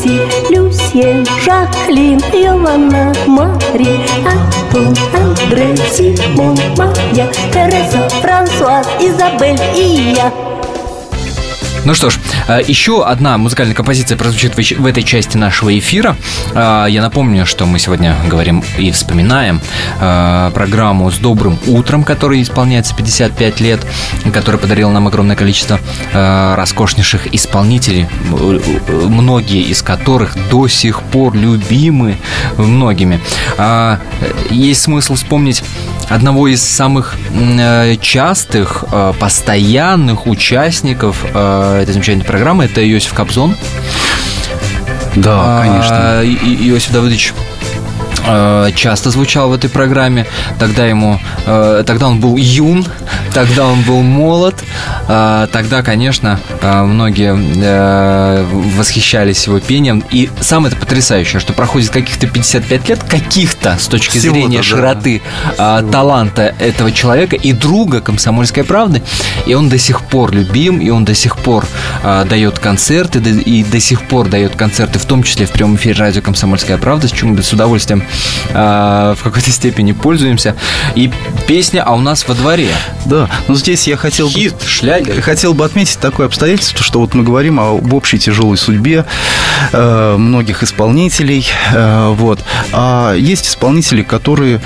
Люси, 0.03 0.19
Люсьен, 0.49 1.25
Жаклин, 1.43 2.21
Йована, 2.33 3.13
Мари 3.25 3.99
Антон, 4.25 4.93
Андре, 5.13 5.75
Симон, 5.91 6.57
Майя, 6.77 7.31
Тереза, 7.51 8.09
Франсуаз, 8.21 8.87
Изабель 8.99 9.59
и 9.75 10.13
я. 10.15 10.31
Ну 11.85 11.93
что 11.93 12.09
ж, 12.09 12.19
еще 12.67 13.06
одна 13.06 13.38
музыкальная 13.38 13.75
композиция 13.75 14.17
прозвучит 14.17 14.56
в 14.56 14.86
этой 14.86 15.03
части 15.03 15.38
нашего 15.38 15.77
эфира. 15.77 16.15
Э, 16.53 16.86
Я 16.89 17.01
напомню, 17.01 17.45
что 17.45 17.65
мы 17.65 17.79
сегодня 17.79 18.15
говорим 18.29 18.63
и 18.77 18.91
вспоминаем 18.91 19.62
э, 19.99 20.51
программу 20.53 21.10
«С 21.12 21.17
добрым 21.17 21.58
утром», 21.67 22.03
которой 22.03 22.41
исполняется 22.41 22.95
55 22.95 23.60
лет, 23.62 23.86
которая 24.34 24.60
подарила 24.60 24.91
нам 24.91 25.08
огромное 25.08 25.36
количество 25.36 25.79
э, 26.12 26.56
роскошнейших 26.56 27.34
исполнителей, 27.34 28.08
э, 28.32 28.60
многие 29.08 29.62
из 29.62 29.82
которых 29.82 30.36
до 30.49 30.67
сих 30.67 31.01
пор 31.03 31.36
любимы 31.36 32.17
многими. 32.58 33.19
Э, 33.58 33.97
Есть 34.49 34.84
смысл 34.84 35.15
вспомнить 35.15 35.63
одного 36.10 36.47
из 36.47 36.62
самых 36.62 37.15
э, 37.34 37.95
частых, 38.01 38.84
э, 38.91 39.13
постоянных 39.19 40.27
участников 40.27 41.23
э, 41.34 41.79
этой 41.84 41.93
замечательной 41.93 42.25
программы. 42.34 42.65
Это 42.65 42.82
Иосиф 42.91 43.13
Кобзон. 43.13 43.56
Да, 45.15 45.60
конечно. 45.62 45.89
А, 45.91 46.24
И- 46.24 46.34
И- 46.34 46.69
Иосиф 46.72 46.91
Давыдович 46.91 47.32
э, 48.25 48.69
часто 48.75 49.09
звучал 49.09 49.49
в 49.49 49.53
этой 49.53 49.69
программе. 49.69 50.25
Тогда 50.59 50.86
ему, 50.86 51.19
э, 51.45 51.83
тогда 51.86 52.07
он 52.07 52.19
был 52.19 52.38
юн, 52.38 52.86
тогда 53.33 53.67
он 53.67 53.81
был 53.81 54.01
молод, 54.01 54.55
э, 55.07 55.47
тогда, 55.51 55.81
конечно, 55.81 56.39
э, 56.62 56.83
многие 56.83 57.36
э, 57.36 58.45
восхищались 58.77 59.47
его 59.47 59.59
пением. 59.59 60.03
И 60.12 60.29
самое 60.39 60.71
это 60.71 60.79
потрясающее, 60.79 61.39
что 61.39 61.53
проходит 61.53 61.89
каких-то 61.89 62.27
55 62.27 62.89
лет, 62.89 63.03
каких-то 63.03 63.77
с 63.79 63.88
точки 63.88 64.17
Всего-то, 64.17 64.39
зрения 64.39 64.57
да. 64.57 64.63
широты 64.63 65.21
э, 65.57 65.83
таланта 65.91 66.55
этого 66.59 66.91
человека 66.91 67.36
и 67.36 67.53
друга 67.53 68.01
комсомольской 68.01 68.63
правды, 68.63 69.01
и 69.45 69.53
он 69.53 69.69
до 69.69 69.77
сих 69.77 70.01
пор 70.01 70.31
любим, 70.31 70.79
и 70.79 70.89
он 70.89 71.05
до 71.05 71.13
сих 71.13 71.38
пор 71.38 71.65
э, 72.03 72.25
дает 72.29 72.59
концерты, 72.59 73.19
и 73.19 73.63
до 73.63 73.79
сих 73.79 74.07
пор 74.07 74.29
дает 74.29 74.55
концерты, 74.55 74.99
в 74.99 75.05
том 75.05 75.23
числе 75.23 75.45
в 75.45 75.51
прямом 75.51 75.75
эфире 75.75 75.95
радио 75.95 76.21
«Комсомольская 76.21 76.77
правда», 76.77 77.07
с 77.07 77.12
чем 77.12 77.36
мы 77.36 77.43
с 77.43 77.51
удовольствием 77.53 78.03
э, 78.49 79.15
в 79.17 79.23
какой-то 79.23 79.52
степени 79.52 79.91
пользуемся. 79.91 80.56
И 80.95 81.12
песня 81.47 81.84
«А 81.84 81.93
у 81.93 81.99
нас 81.99 82.28
во 82.28 82.34
дворе». 82.34 82.69
Да, 83.06 83.30
но 83.47 83.56
здесь 83.56 83.88
я 83.88 83.97
хотел 83.97 84.30
бы... 84.30 84.52
Шлягер. 84.65 85.21
Хотел 85.21 85.54
бы 85.54 85.65
отметить 85.65 85.99
такое 85.99 86.28
обстоятельство, 86.28 86.84
что 86.84 86.99
вот 86.99 87.13
мы 87.13 87.23
говорим 87.23 87.60
об 87.60 87.93
общей 87.93 88.19
тяжелой 88.19 88.58
судьбе 88.58 89.06
э, 89.71 90.15
многих 90.17 90.63
исполнителей, 90.63 91.47
э, 91.73 92.13
вот. 92.17 92.39
А 92.71 93.13
есть 93.13 93.47
исполнители, 93.47 94.04
которые... 94.04 94.62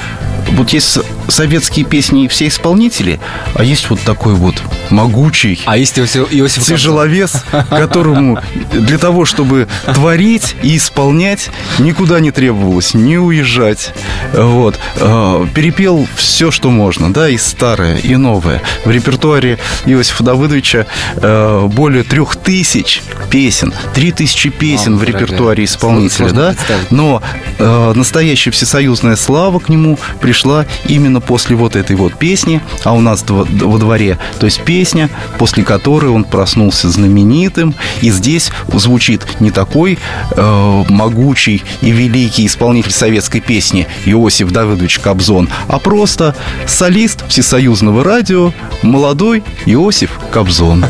Вот 0.54 0.70
есть 0.70 1.00
советские 1.28 1.86
песни 1.86 2.26
и 2.26 2.28
все 2.28 2.48
исполнители, 2.48 3.20
а 3.54 3.64
есть 3.64 3.90
вот 3.90 4.00
такой 4.02 4.34
вот 4.34 4.56
могучий, 4.90 5.60
А 5.66 5.78
есть 5.78 6.00
Иосиф, 6.00 6.28
Иосиф 6.32 6.64
тяжеловес, 6.64 7.44
которому 7.70 8.40
для 8.72 8.98
того, 8.98 9.26
чтобы 9.26 9.68
творить 9.94 10.56
и 10.64 10.78
исполнять, 10.78 11.50
никуда 11.80 12.20
не 12.20 12.32
требовалось, 12.32 12.94
не 12.94 13.18
уезжать. 13.18 13.94
Вот. 14.34 14.80
Э, 14.96 15.46
Перепел 15.54 16.08
все, 16.16 16.52
что 16.52 16.70
можно, 16.70 17.14
да, 17.14 17.30
и 17.30 17.38
старое, 17.38 17.98
и 17.98 18.16
новое. 18.16 18.62
В 18.86 18.92
репертуаре 18.92 19.60
Иосифа 19.86 20.24
Давыдовича 20.24 20.86
э, 21.16 21.68
более 21.72 22.04
трех 22.04 22.36
тысяч 22.38 23.02
песен, 23.30 23.74
три 23.94 24.12
тысячи 24.12 24.50
песен 24.50 24.94
Мама 24.94 25.04
в 25.04 25.04
репертуаре 25.04 25.66
исполнителя, 25.66 26.30
да. 26.30 26.56
Но 26.90 27.22
э, 27.60 27.94
настоящая 27.96 28.52
всесоюзная 28.52 29.18
слава 29.18 29.60
к 29.60 29.70
нему 29.70 30.00
пришла 30.22 30.37
именно 30.86 31.22
после 31.22 31.56
вот 31.56 31.76
этой 31.76 31.96
вот 31.96 32.14
песни, 32.14 32.62
а 32.84 32.94
у 32.94 33.02
нас 33.02 33.24
во 33.28 33.78
дворе, 33.78 34.18
то 34.40 34.46
есть 34.46 34.62
песня, 34.64 35.10
после 35.38 35.64
которой 35.64 36.12
он 36.12 36.24
проснулся 36.24 36.90
знаменитым, 36.90 37.74
и 38.02 38.10
здесь 38.10 38.52
звучит 38.74 39.26
не 39.40 39.52
такой 39.52 39.98
э, 40.32 40.84
могучий 40.90 41.64
и 41.82 41.92
великий 41.92 42.46
исполнитель 42.46 42.92
советской 42.92 43.40
песни 43.40 43.88
Иосиф 44.06 44.52
Давыдович 44.52 45.00
Кобзон, 45.00 45.50
а 45.68 45.80
просто 45.80 46.36
солист 46.66 47.28
всесоюзного 47.28 48.04
радио 48.04 48.54
молодой 48.82 49.44
Иосиф 49.66 50.12
Кобзон. 50.32 50.86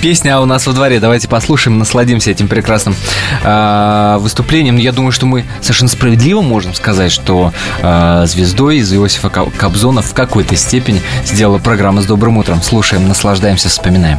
Песня 0.00 0.36
«А 0.36 0.40
у 0.40 0.46
нас 0.46 0.66
во 0.66 0.72
дворе». 0.72 1.00
Давайте 1.00 1.28
послушаем, 1.28 1.78
насладимся 1.78 2.30
этим 2.30 2.48
прекрасным 2.48 2.94
э, 3.42 4.16
выступлением. 4.20 4.76
Я 4.76 4.92
думаю, 4.92 5.12
что 5.12 5.26
мы 5.26 5.44
совершенно 5.60 5.88
справедливо 5.88 6.40
можем 6.40 6.74
сказать, 6.74 7.12
что 7.12 7.52
э, 7.80 8.21
звездой. 8.26 8.78
Из 8.78 8.92
Иосифа 8.92 9.30
Кобзона 9.30 10.02
в 10.02 10.14
какой-то 10.14 10.56
степени 10.56 11.00
сделала 11.24 11.58
программа 11.58 12.02
«С 12.02 12.06
добрым 12.06 12.38
утром». 12.38 12.62
Слушаем, 12.62 13.08
наслаждаемся, 13.08 13.68
вспоминаем. 13.68 14.18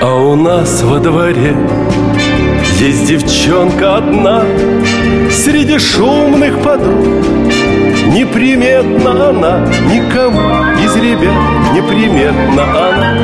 А 0.00 0.14
у 0.14 0.34
нас 0.36 0.82
во 0.82 0.98
дворе 0.98 1.56
есть 2.78 3.06
девчонка 3.06 3.96
одна. 3.96 4.44
Среди 5.30 5.78
шумных 5.78 6.62
подруг 6.62 7.04
Неприметна 8.18 9.30
она. 9.30 9.66
Никому 9.92 10.40
из 10.82 10.96
ребят 10.96 11.34
Неприметна 11.74 12.62
она. 12.62 13.18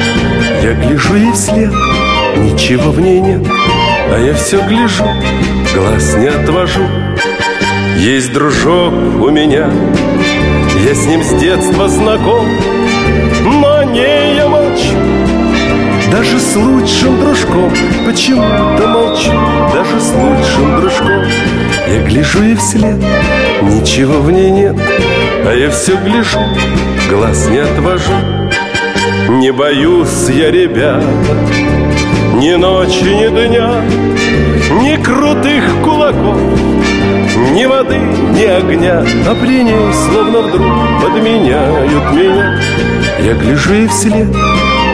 Я 0.63 0.75
гляжу 0.75 1.17
ей 1.17 1.33
вслед, 1.33 1.73
ничего 2.37 2.91
в 2.91 3.01
ней 3.01 3.21
нет 3.21 3.47
А 4.11 4.19
я 4.19 4.35
все 4.35 4.61
гляжу, 4.67 5.05
глаз 5.75 6.17
не 6.17 6.29
отвожу. 6.29 6.83
Есть 7.97 8.33
дружок 8.33 8.93
у 8.93 9.31
меня 9.31 9.71
Я 10.85 10.95
с 10.95 11.07
ним 11.07 11.23
с 11.23 11.33
детства 11.41 11.89
знаком 11.89 12.47
Но 13.43 13.77
о 13.79 13.85
ней 13.85 14.37
я 14.37 14.47
молчу. 14.47 14.95
Даже 16.13 16.39
с 16.39 16.55
лучшим 16.55 17.19
дружком 17.21 17.73
Почему-то 18.05 18.87
молчу 18.89 19.31
Даже 19.73 20.01
с 20.01 20.13
лучшим 20.13 20.81
дружком. 20.81 21.25
Я 21.89 22.03
гляжу 22.03 22.43
ей 22.43 22.57
вслед 22.57 23.03
Ничего 23.63 24.21
в 24.21 24.31
ней 24.31 24.51
нет 24.51 24.77
А 25.47 25.55
я 25.55 25.71
все 25.71 25.97
гляжу 25.97 26.41
Глаз 27.09 27.49
не 27.49 27.59
отвожу. 27.59 28.13
Не 29.29 29.51
боюсь 29.51 30.29
я, 30.29 30.51
ребята 30.51 31.03
Ни 32.35 32.55
ночи, 32.57 33.05
ни 33.05 33.29
дня 33.49 33.71
Ни 34.83 35.03
крутых 35.03 35.65
кулаков 35.83 36.39
Ни 37.53 37.65
воды, 37.67 37.99
ни 37.99 38.45
огня. 38.45 39.05
А 39.27 39.93
словно 39.93 40.43
вдруг 40.43 40.73
Подменяют 41.03 42.13
меня. 42.13 42.61
Я 43.21 43.35
гляжу 43.35 43.75
ей 43.75 43.89
вслед 43.89 44.29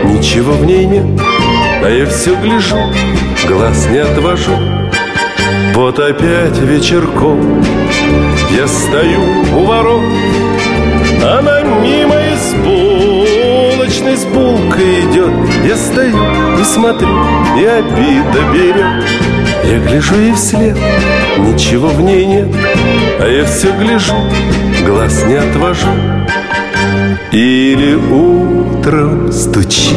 Ничего 0.04 0.52
в 0.52 0.64
ней 0.64 0.86
нет, 0.86 1.04
а 1.84 1.88
я 1.88 2.06
все 2.06 2.34
гляжу, 2.36 2.76
глаз 3.48 3.86
не 3.90 3.98
отвожу. 3.98 4.52
Вот 5.74 5.98
опять 5.98 6.58
вечерком 6.58 7.62
я 8.50 8.66
стою 8.66 9.20
у 9.56 9.64
ворот, 9.64 10.02
Она 11.22 11.62
мимо 11.82 12.19
булочной 14.00 14.16
с 14.16 14.24
булкой 14.24 15.00
идет. 15.02 15.30
Я 15.66 15.76
стою 15.76 16.16
и 16.60 16.64
смотрю, 16.64 17.08
и 17.58 17.64
обида 17.64 18.40
берет. 18.52 19.04
Я 19.64 19.78
гляжу 19.78 20.14
ей 20.16 20.34
вслед, 20.34 20.76
ничего 21.38 21.88
в 21.88 22.00
ней 22.00 22.24
нет, 22.24 22.48
А 23.20 23.28
я 23.28 23.44
все 23.44 23.70
гляжу, 23.72 24.14
глаз 24.86 25.24
не 25.26 25.34
отвожу. 25.34 25.88
Или 27.30 27.94
утром 27.94 29.30
стучит 29.30 29.94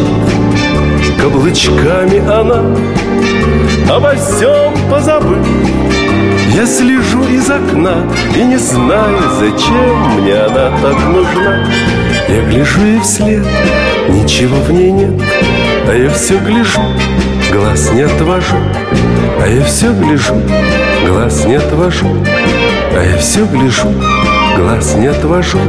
каблучками 1.20 2.20
она 2.20 2.62
Обо 3.90 4.14
всем 4.14 4.74
позабыв 4.88 5.48
Я 6.54 6.68
слежу 6.68 7.24
из 7.24 7.50
окна 7.50 8.04
И 8.36 8.44
не 8.44 8.58
знаю, 8.58 9.18
зачем 9.40 10.22
мне 10.22 10.36
она 10.36 10.78
так 10.80 11.00
нужна 11.08 11.68
Я 12.34 12.42
гляжу 12.46 12.84
ей 12.84 13.00
вслед, 13.00 13.46
ничего 14.10 14.56
в 14.56 14.72
ней 14.72 14.92
нет 14.92 15.22
А 15.88 15.94
я 15.94 16.10
все 16.10 16.40
гляжу, 16.40 16.82
глаз 17.52 17.92
не 17.92 18.02
отвожу 18.02 18.56
А 19.40 19.48
я 19.48 19.64
все 19.66 19.94
гляжу, 19.94 20.42
глаз 21.08 21.46
не 21.46 21.58
отвожу 21.58 22.08
А 22.98 23.04
я 23.04 23.18
все 23.18 23.46
гляжу, 23.46 23.94
глаз 24.58 24.96
не 24.96 25.08
отвожу 25.08 25.60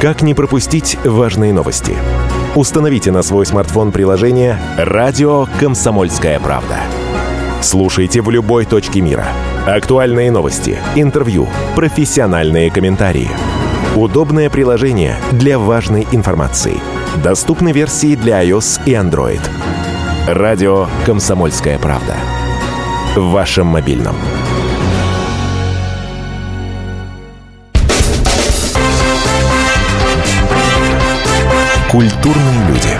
Как 0.00 0.22
не 0.22 0.34
пропустить 0.34 0.96
важные 1.04 1.52
новости? 1.52 1.96
Установите 2.54 3.10
на 3.10 3.22
свой 3.22 3.44
смартфон 3.44 3.90
приложение 3.90 4.56
«Радио 4.76 5.48
Комсомольская 5.58 6.38
правда». 6.38 6.76
Слушайте 7.60 8.22
в 8.22 8.30
любой 8.30 8.66
точке 8.66 9.00
мира. 9.00 9.26
Актуальные 9.66 10.30
новости, 10.30 10.78
интервью, 10.94 11.48
профессиональные 11.74 12.70
комментарии. 12.70 13.28
Удобное 13.96 14.48
приложение 14.48 15.16
для 15.32 15.58
важной 15.58 16.06
информации. 16.12 16.80
Доступны 17.24 17.72
версии 17.72 18.14
для 18.14 18.44
iOS 18.44 18.80
и 18.86 18.92
Android. 18.92 19.40
«Радио 20.28 20.86
Комсомольская 21.04 21.76
правда». 21.76 22.14
В 23.16 23.32
вашем 23.32 23.66
мобильном. 23.66 24.14
Культурные 31.90 32.68
люди. 32.68 32.96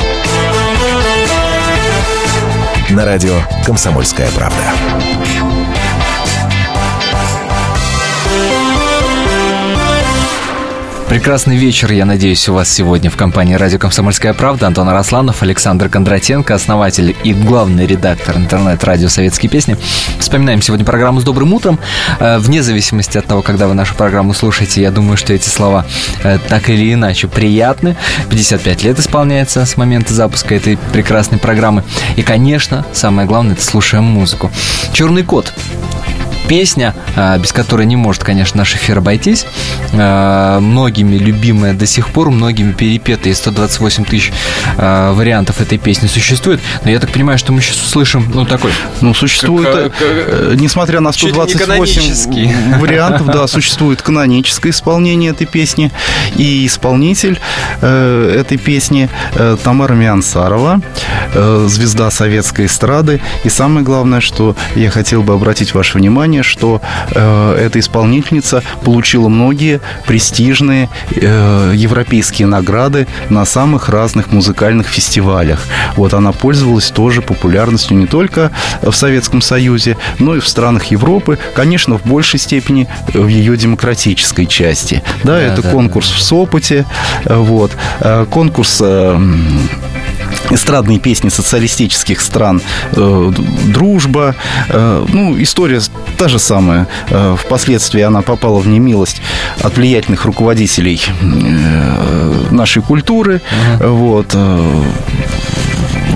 На 2.90 3.04
радио 3.04 3.34
«Комсомольская 3.64 4.28
правда». 4.32 5.59
Прекрасный 11.10 11.56
вечер, 11.56 11.90
я 11.90 12.04
надеюсь, 12.04 12.48
у 12.48 12.54
вас 12.54 12.70
сегодня 12.70 13.10
в 13.10 13.16
компании 13.16 13.54
«Радио 13.54 13.80
Комсомольская 13.80 14.32
правда». 14.32 14.68
Антон 14.68 14.88
Арасланов, 14.90 15.42
Александр 15.42 15.88
Кондратенко, 15.88 16.54
основатель 16.54 17.16
и 17.24 17.34
главный 17.34 17.84
редактор 17.84 18.36
интернет-радио 18.36 19.08
«Советские 19.08 19.50
песни». 19.50 19.76
Вспоминаем 20.20 20.62
сегодня 20.62 20.86
программу 20.86 21.20
«С 21.20 21.24
добрым 21.24 21.52
утром». 21.52 21.80
Э, 22.20 22.38
вне 22.38 22.62
зависимости 22.62 23.18
от 23.18 23.26
того, 23.26 23.42
когда 23.42 23.66
вы 23.66 23.74
нашу 23.74 23.96
программу 23.96 24.34
слушаете, 24.34 24.82
я 24.82 24.92
думаю, 24.92 25.16
что 25.16 25.32
эти 25.32 25.48
слова 25.48 25.84
э, 26.22 26.38
так 26.48 26.70
или 26.70 26.94
иначе 26.94 27.26
приятны. 27.26 27.96
55 28.28 28.84
лет 28.84 29.00
исполняется 29.00 29.66
с 29.66 29.76
момента 29.76 30.14
запуска 30.14 30.54
этой 30.54 30.76
прекрасной 30.92 31.38
программы. 31.38 31.82
И, 32.14 32.22
конечно, 32.22 32.86
самое 32.92 33.26
главное, 33.26 33.54
это 33.54 33.64
слушаем 33.64 34.04
музыку. 34.04 34.52
«Черный 34.92 35.24
кот» 35.24 35.52
песня, 36.48 36.94
а, 37.16 37.38
без 37.38 37.52
которой 37.52 37.86
не 37.86 37.96
может, 37.96 38.24
конечно, 38.24 38.58
наш 38.58 38.74
эфир 38.74 38.98
обойтись. 38.98 39.46
А, 39.92 40.60
многими 40.60 41.16
любимая 41.16 41.74
до 41.74 41.86
сих 41.86 42.08
пор, 42.08 42.30
многими 42.30 42.72
перепетая, 42.72 43.34
128 43.34 44.04
тысяч 44.04 44.32
а, 44.76 45.12
вариантов 45.12 45.60
этой 45.60 45.78
песни 45.78 46.06
существует. 46.06 46.60
Но 46.84 46.90
я 46.90 46.98
так 46.98 47.10
понимаю, 47.10 47.38
что 47.38 47.52
мы 47.52 47.60
сейчас 47.60 47.82
услышим, 47.82 48.30
ну, 48.34 48.44
такой... 48.44 48.72
Ну, 49.00 49.14
существует, 49.14 49.68
как, 49.68 49.92
э, 50.00 50.54
несмотря 50.56 51.00
на 51.00 51.12
128 51.12 52.78
вариантов, 52.78 53.26
да, 53.26 53.46
существует 53.46 54.02
каноническое 54.02 54.72
исполнение 54.72 55.30
этой 55.30 55.46
песни. 55.46 55.90
И 56.36 56.66
исполнитель 56.66 57.38
э, 57.80 58.36
этой 58.38 58.58
песни 58.58 59.08
э, 59.34 59.56
Тамара 59.62 59.94
Миансарова, 59.94 60.80
звезда 61.66 62.10
советской 62.10 62.66
эстрады. 62.66 63.20
И 63.44 63.48
самое 63.48 63.84
главное, 63.84 64.20
что 64.20 64.56
я 64.74 64.90
хотел 64.90 65.22
бы 65.22 65.34
обратить 65.34 65.74
ваше 65.74 65.98
внимание, 65.98 66.29
внимание, 66.30 66.42
что 66.42 66.80
э, 67.12 67.56
эта 67.66 67.78
исполнительница 67.78 68.62
получила 68.84 69.28
многие 69.28 69.80
престижные 70.06 70.88
э, 71.10 71.72
европейские 71.74 72.46
награды 72.46 73.06
на 73.30 73.44
самых 73.44 73.88
разных 73.88 74.32
музыкальных 74.32 74.86
фестивалях. 74.86 75.60
Вот 75.96 76.14
она 76.14 76.32
пользовалась 76.32 76.90
тоже 76.90 77.20
популярностью 77.22 77.96
не 77.96 78.06
только 78.06 78.50
в 78.82 78.92
Советском 78.92 79.40
Союзе, 79.40 79.96
но 80.18 80.36
и 80.36 80.40
в 80.40 80.46
странах 80.46 80.92
Европы, 80.92 81.38
конечно, 81.54 81.98
в 81.98 82.06
большей 82.06 82.38
степени 82.38 82.86
в 83.12 83.26
ее 83.26 83.56
демократической 83.56 84.46
части. 84.46 85.02
Да, 85.24 85.32
да 85.32 85.40
это 85.40 85.62
да, 85.62 85.70
конкурс 85.70 86.10
да. 86.10 86.16
в 86.16 86.20
Сопоте, 86.20 86.84
э, 87.24 87.36
вот, 87.36 87.72
э, 88.00 88.26
конкурс 88.30 88.80
э, 88.82 89.18
эстрадные 90.50 90.98
песни 90.98 91.28
социалистических 91.28 92.20
стран 92.20 92.60
э, 92.92 93.32
«Дружба». 93.66 94.34
Э, 94.68 95.06
ну, 95.08 95.40
история 95.40 95.80
та 96.16 96.28
же 96.28 96.38
самая. 96.38 96.86
Э, 97.10 97.36
впоследствии 97.38 98.02
она 98.02 98.22
попала 98.22 98.58
в 98.58 98.66
немилость 98.66 99.22
от 99.60 99.76
влиятельных 99.76 100.24
руководителей 100.24 101.00
нашей 102.50 102.82
культуры. 102.82 103.40
Uh-huh. 103.78 103.88
Вот. 103.88 104.36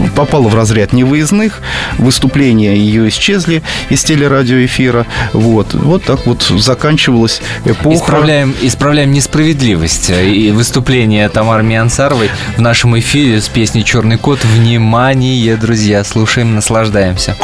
Э, 0.05 0.09
попала 0.15 0.49
в 0.49 0.55
разряд 0.55 0.93
невыездных. 0.93 1.61
Выступления 1.99 2.77
ее 2.77 3.09
исчезли 3.09 3.63
из 3.89 4.03
телерадиоэфира. 4.05 5.07
Вот, 5.33 5.75
вот 5.75 6.05
так 6.05 6.27
вот 6.27 6.43
заканчивалась 6.43 7.41
эпоха. 7.65 7.97
Исправляем, 7.97 8.55
исправляем 8.63 9.13
несправедливость. 9.13 10.11
И 10.11 10.51
выступление 10.51 11.29
Тамары 11.29 11.63
Миансаровой 11.63 12.31
в 12.57 12.61
нашем 12.61 12.99
эфире 12.99 13.41
с 13.41 13.49
песней 13.49 13.85
«Черный 13.85 14.19
кот». 14.19 14.45
Внимание, 14.45 15.57
друзья, 15.57 16.05
слушаем, 16.05 16.55
наслаждаемся. 16.55 17.37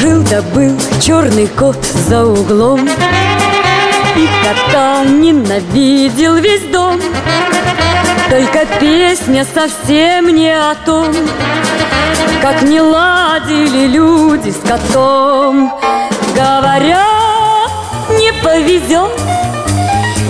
Жил-да 0.00 0.42
был 0.54 0.78
черный 1.00 1.46
кот 1.46 1.78
за 2.08 2.24
углом 2.24 2.88
и 4.16 4.28
кота 4.42 5.04
ненавидел 5.04 6.36
весь 6.36 6.64
дом. 6.72 7.00
Только 8.30 8.66
песня 8.80 9.44
совсем 9.44 10.28
не 10.34 10.50
о 10.50 10.74
том 10.86 11.14
Как 12.40 12.62
не 12.62 12.80
ладили 12.80 13.86
люди 13.86 14.50
с 14.50 14.66
котом. 14.66 15.72
Говорят, 16.34 17.70
не 18.18 18.32
повезет 18.42 19.12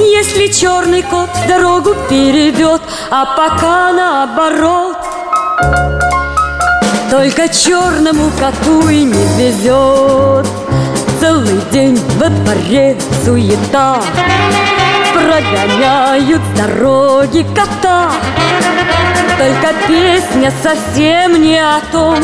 Если 0.00 0.48
черный 0.48 1.02
кот 1.02 1.30
дорогу 1.48 1.94
перейдет 2.10 2.82
А 3.10 3.24
пока 3.24 3.92
наоборот. 3.92 4.96
Только 7.10 7.48
черному 7.48 8.30
коту 8.38 8.88
и 8.88 9.04
не 9.04 9.24
везет 9.38 10.63
день 11.74 11.98
во 12.20 12.28
дворе 12.28 12.96
суета. 13.24 14.00
Прогоняют 15.12 16.40
с 16.40 16.58
дороги 16.58 17.44
кота. 17.52 18.12
Только 19.36 19.74
песня 19.88 20.52
совсем 20.62 21.42
не 21.42 21.58
о 21.58 21.80
том 21.90 22.22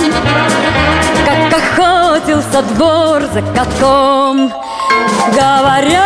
Как 1.27 1.53
охотился 1.61 2.63
двор 2.75 3.23
за 3.33 3.43
котом. 3.43 4.53
Говорят, 5.33 6.05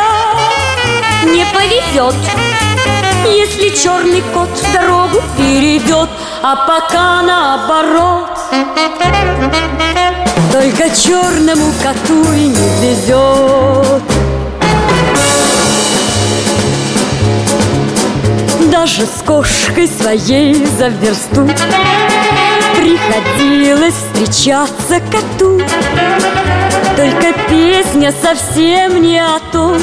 не 1.24 1.44
повезет 1.52 2.14
Если 3.26 3.68
черный 3.76 4.22
кот 4.33 4.48
дорогу 4.72 5.20
перейдет 5.37 6.09
А 6.42 6.57
пока 6.57 7.20
наоборот 7.20 8.30
только 10.55 10.88
черному 10.95 11.73
коту 11.83 12.33
и 12.33 12.47
не 12.47 12.69
везет 12.81 14.03
Даже 18.71 19.05
с 19.05 19.23
кошкой 19.27 19.88
своей 19.88 20.55
за 20.79 20.88
версту 20.90 21.49
Приходилось 22.77 23.95
встречаться 23.95 25.01
коту. 25.11 25.61
Только 26.97 27.37
песня 27.49 28.14
совсем 28.23 29.03
не 29.03 29.19
о 29.19 29.40
том 29.51 29.81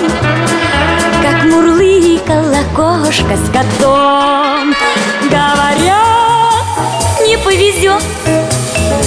Как 1.21 1.51
мурлыкала 1.51 2.63
кошка 2.73 3.35
с 3.35 3.49
котом. 3.51 4.73
Говорят, 5.29 6.63
не 7.27 7.37
повезет 7.39 8.01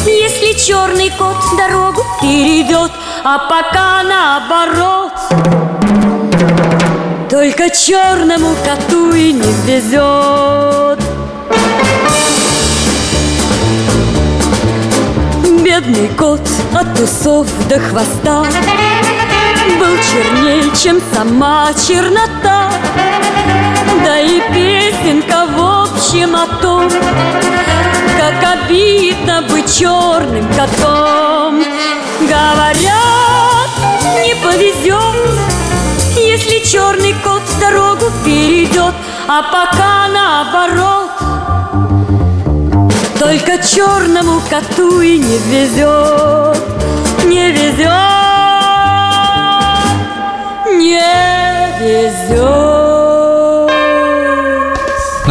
если 0.06 0.58
черный 0.58 1.10
кот 1.10 1.36
дорогу 1.56 2.02
перейдет 2.20 2.90
А 3.24 3.38
пока 3.38 4.02
наоборот 4.02 5.12
Только 7.30 7.70
черному 7.70 8.54
коту 8.64 9.12
и 9.12 9.32
не 9.32 9.52
везет 9.66 11.00
Бедный 15.62 16.08
кот 16.16 16.42
от 16.74 17.00
усов 17.00 17.46
до 17.68 17.78
хвоста 17.78 18.44
Был 19.78 19.96
черней, 19.96 20.70
чем 20.76 21.00
сама 21.12 21.70
чернота. 21.74 22.70
Да 24.04 24.20
и 24.20 24.40
песенка 24.52 25.46
в 25.46 25.84
общем 25.84 26.36
о 26.36 26.46
том 26.60 26.88
как 28.24 28.54
обидно 28.54 29.42
быть 29.50 29.78
черным 29.78 30.46
котом. 30.54 31.62
Говорят, 32.20 33.70
не 34.24 34.34
повезет 34.36 35.38
Если 36.16 36.64
черный 36.64 37.14
кот 37.22 37.42
дорогу 37.60 38.06
перейдет. 38.24 38.94
А 39.26 39.42
пока 39.42 40.08
наоборот 40.08 41.10
Только 43.18 43.58
черному 43.66 44.40
коту 44.50 45.00
и 45.00 45.16
не 45.16 45.38
везет 45.38 46.62
Не 47.24 47.50
везет 47.50 47.88
Не 50.76 51.00
везет 51.80 52.83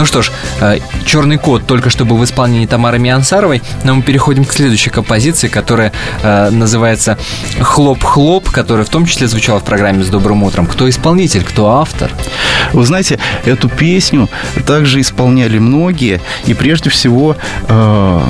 ну 0.04 0.08
что 0.08 0.22
ж, 0.22 0.32
э, 0.60 0.80
«Черный 1.06 1.38
кот» 1.38 1.66
только 1.66 1.90
что 1.90 2.04
был 2.04 2.18
в 2.18 2.26
исполнении 2.26 2.66
Тамары 2.66 3.00
Миансаровой, 3.00 3.62
но 3.86 3.96
мы 3.96 4.02
переходим 4.02 4.44
к 4.44 4.52
следующей 4.52 4.90
композиции, 4.90 5.48
которая 5.48 5.94
э, 6.22 6.50
называется 6.50 7.18
«Хлоп-хлоп», 7.62 8.50
которая 8.50 8.86
в 8.86 8.90
том 8.90 9.06
числе 9.06 9.30
звучала 9.30 9.62
в 9.62 9.64
программе 9.64 10.04
«С 10.04 10.10
добрым 10.10 10.44
утром». 10.44 10.66
Кто 10.66 10.90
исполнитель, 10.90 11.46
кто 11.46 11.78
автор? 11.78 12.12
Вы 12.74 12.86
знаете, 12.86 13.18
эту 13.46 13.70
песню 13.70 14.30
также 14.68 15.00
исполняли 15.00 15.58
многие, 15.58 16.20
и 16.48 16.54
прежде 16.54 16.90
всего 16.90 17.38
э, 17.70 18.22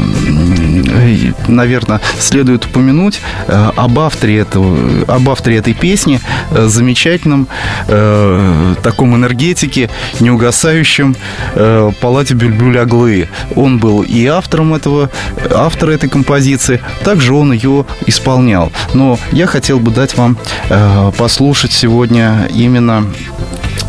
наверное, 1.48 2.02
следует 2.20 2.66
упомянуть 2.66 3.22
э, 3.48 3.72
об 3.76 4.00
авторе, 4.00 4.40
этого, 4.40 4.78
об 5.08 5.30
авторе 5.30 5.58
этой 5.58 5.74
песни, 5.74 6.20
э, 6.52 6.68
замечательном 6.68 7.48
э, 7.88 8.76
таком 8.82 9.16
энергетике, 9.16 9.90
неугасающем 10.20 11.16
э, 11.56 11.92
Палате 12.02 12.34
Бюльбюль 12.34 12.80
Аглы. 12.80 13.30
Он 13.56 13.78
был 13.78 14.02
и 14.02 14.26
автором 14.26 14.74
этого, 14.74 15.10
автора 15.52 15.92
этой 15.92 16.10
композиции, 16.10 16.82
также 17.04 17.34
он 17.34 17.54
ее 17.54 17.86
исполнял. 18.06 18.72
Но 18.94 19.20
я 19.32 19.48
хотел 19.48 19.80
бы 19.80 19.92
дать 19.92 20.18
вам 20.18 20.38
э, 20.70 21.12
послушать 21.18 21.72
сегодня 21.72 22.48
именно 22.54 23.06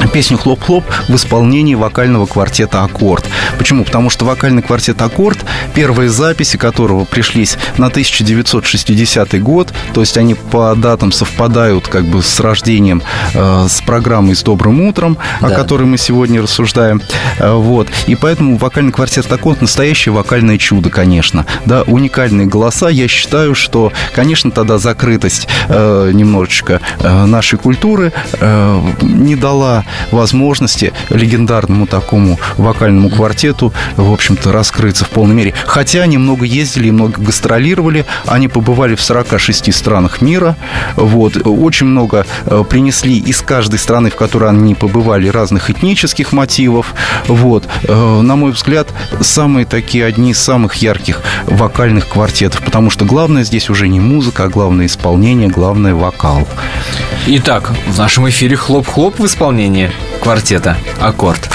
песню 0.08 0.38
«Хлоп-хлоп» 0.38 0.84
в 1.08 1.14
исполнении 1.14 1.74
вокального 1.74 2.26
квартета 2.26 2.82
«Аккорд». 2.82 3.24
Почему? 3.58 3.84
Потому 3.84 4.10
что 4.10 4.24
вокальный 4.24 4.62
квартет 4.62 5.00
«Аккорд», 5.00 5.38
первые 5.74 6.08
записи 6.08 6.56
которого 6.56 7.04
пришлись 7.04 7.56
на 7.78 7.86
1960 7.86 9.42
год, 9.42 9.72
то 9.92 10.00
есть 10.00 10.16
они 10.16 10.34
по 10.34 10.74
датам 10.74 11.12
совпадают 11.12 11.88
как 11.88 12.04
бы 12.04 12.22
с 12.22 12.40
рождением, 12.40 13.02
э, 13.34 13.66
с 13.68 13.80
программой 13.80 14.36
«С 14.36 14.42
добрым 14.42 14.80
утром», 14.80 15.18
да. 15.40 15.48
о 15.48 15.50
которой 15.50 15.84
мы 15.84 15.98
сегодня 15.98 16.42
рассуждаем. 16.42 17.02
Э, 17.38 17.52
вот. 17.54 17.88
И 18.06 18.14
поэтому 18.14 18.56
вокальный 18.56 18.92
квартет 18.92 19.30
«Аккорд» 19.30 19.60
настоящее 19.62 20.12
вокальное 20.12 20.58
чудо, 20.58 20.90
конечно. 20.90 21.46
Да, 21.66 21.82
уникальные 21.82 22.46
голоса. 22.46 22.88
Я 22.88 23.08
считаю, 23.08 23.54
что, 23.54 23.92
конечно, 24.14 24.50
тогда 24.50 24.78
закрытость 24.78 25.48
э, 25.68 26.10
немножечко 26.12 26.80
э, 27.00 27.24
нашей 27.26 27.58
культуры 27.58 28.12
э, 28.40 28.82
не 29.02 29.36
дала 29.36 29.84
возможности 30.10 30.92
легендарному 31.10 31.86
такому 31.86 32.38
вокальному 32.56 33.10
квартету, 33.10 33.72
в 33.96 34.12
общем-то, 34.12 34.52
раскрыться 34.52 35.04
в 35.04 35.10
полной 35.10 35.34
мере. 35.34 35.54
Хотя 35.66 36.02
они 36.02 36.18
много 36.18 36.44
ездили 36.44 36.88
и 36.88 36.90
много 36.90 37.20
гастролировали, 37.20 38.04
они 38.26 38.48
побывали 38.48 38.94
в 38.94 39.02
46 39.02 39.74
странах 39.74 40.20
мира, 40.20 40.56
вот, 40.96 41.36
очень 41.44 41.86
много 41.86 42.26
э, 42.46 42.64
принесли 42.68 43.18
из 43.18 43.40
каждой 43.40 43.78
страны, 43.78 44.10
в 44.10 44.16
которой 44.16 44.50
они 44.50 44.74
побывали, 44.74 45.28
разных 45.28 45.70
этнических 45.70 46.32
мотивов, 46.32 46.94
вот. 47.28 47.68
Э, 47.84 48.20
на 48.20 48.36
мой 48.36 48.52
взгляд, 48.52 48.88
самые 49.20 49.66
такие 49.66 50.04
одни 50.04 50.30
из 50.30 50.38
самых 50.38 50.76
ярких 50.76 51.22
вокальных 51.46 52.08
квартетов, 52.08 52.62
потому 52.64 52.90
что 52.90 53.04
главное 53.04 53.44
здесь 53.44 53.70
уже 53.70 53.88
не 53.88 54.00
музыка, 54.00 54.44
а 54.44 54.48
главное 54.48 54.86
исполнение, 54.86 55.48
главное 55.48 55.94
вокал. 55.94 56.46
Итак, 57.26 57.72
в 57.86 57.98
нашем 57.98 58.28
эфире 58.28 58.56
хлоп-хлоп 58.56 59.18
в 59.18 59.26
исполнении 59.26 59.83
квартета 60.22 60.76
«Аккорд». 61.00 61.48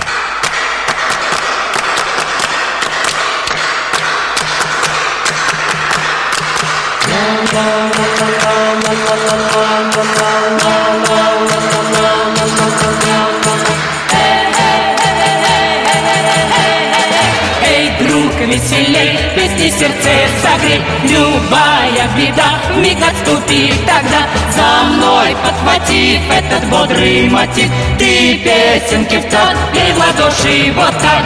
Эй, 10.62 10.79
сердце 19.80 20.10
согрей 20.44 20.82
Любая 21.04 22.08
беда. 22.18 22.60
Миг 22.76 22.98
отступит 23.02 23.76
тогда 23.86 24.28
За 24.52 24.84
мной 24.90 25.36
подхватив 25.44 26.20
этот 26.30 26.70
бодрый 26.70 27.30
мотив. 27.30 27.70
Ты 27.98 28.36
песенки 28.44 29.18
в 29.18 29.30
такт, 29.30 29.58
пей 29.74 29.94
в 29.94 29.98
ладоши 29.98 30.74
вот 30.76 30.94
так. 31.02 31.24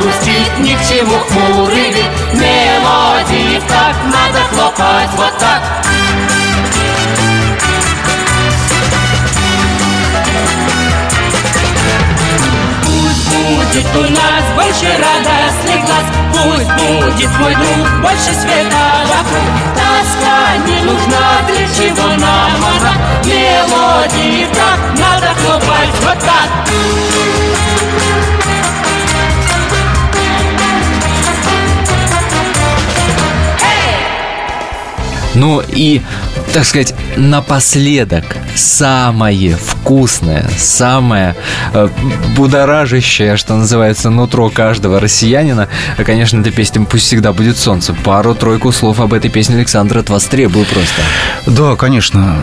Грустит, 0.00 0.58
ни 0.58 0.74
к 0.74 0.88
чему 0.88 1.16
хмурый 1.28 1.90
вид 1.92 2.10
Мелодии 2.32 3.60
в 3.60 3.68
такт 3.68 3.98
надо 4.04 4.40
хлопать 4.50 5.10
вот 5.16 5.38
так 5.38 6.41
будет 13.72 13.96
у 13.96 14.02
нас 14.02 14.44
больше 14.54 14.86
радостных 14.98 15.84
глаз. 15.86 16.04
Пусть 16.32 16.72
будет 16.72 17.38
мой 17.38 17.54
друг 17.54 18.02
больше 18.02 18.34
света 18.34 19.06
вокруг. 19.06 19.48
Тоска 19.74 20.56
не 20.66 20.82
нужна, 20.82 21.42
для 21.46 21.66
чего 21.68 22.08
нам 22.08 22.50
она? 22.56 22.94
Мелодии 23.24 24.44
в 24.44 24.54
такт 24.54 24.98
надо 24.98 25.34
хлопать 25.40 25.88
вот 26.04 26.18
так. 26.18 26.48
Ну 35.34 35.62
и, 35.66 36.02
так 36.52 36.64
сказать, 36.66 36.94
напоследок 37.16 38.24
самое 38.54 39.56
вкусное, 39.56 40.48
самое 40.58 41.34
э, 41.72 41.88
будоражащее, 42.36 43.36
что 43.36 43.54
называется, 43.54 44.10
нутро 44.10 44.50
каждого 44.50 45.00
россиянина, 45.00 45.68
а, 45.96 46.04
конечно, 46.04 46.40
эта 46.40 46.50
песня 46.50 46.84
«Пусть 46.84 47.06
всегда 47.06 47.32
будет 47.32 47.56
солнце». 47.56 47.94
Пару-тройку 47.94 48.70
слов 48.70 49.00
об 49.00 49.14
этой 49.14 49.30
песне, 49.30 49.56
Александр, 49.56 49.98
от 49.98 50.10
вас 50.10 50.24
требую 50.24 50.66
просто. 50.66 51.02
Да, 51.46 51.74
конечно. 51.76 52.36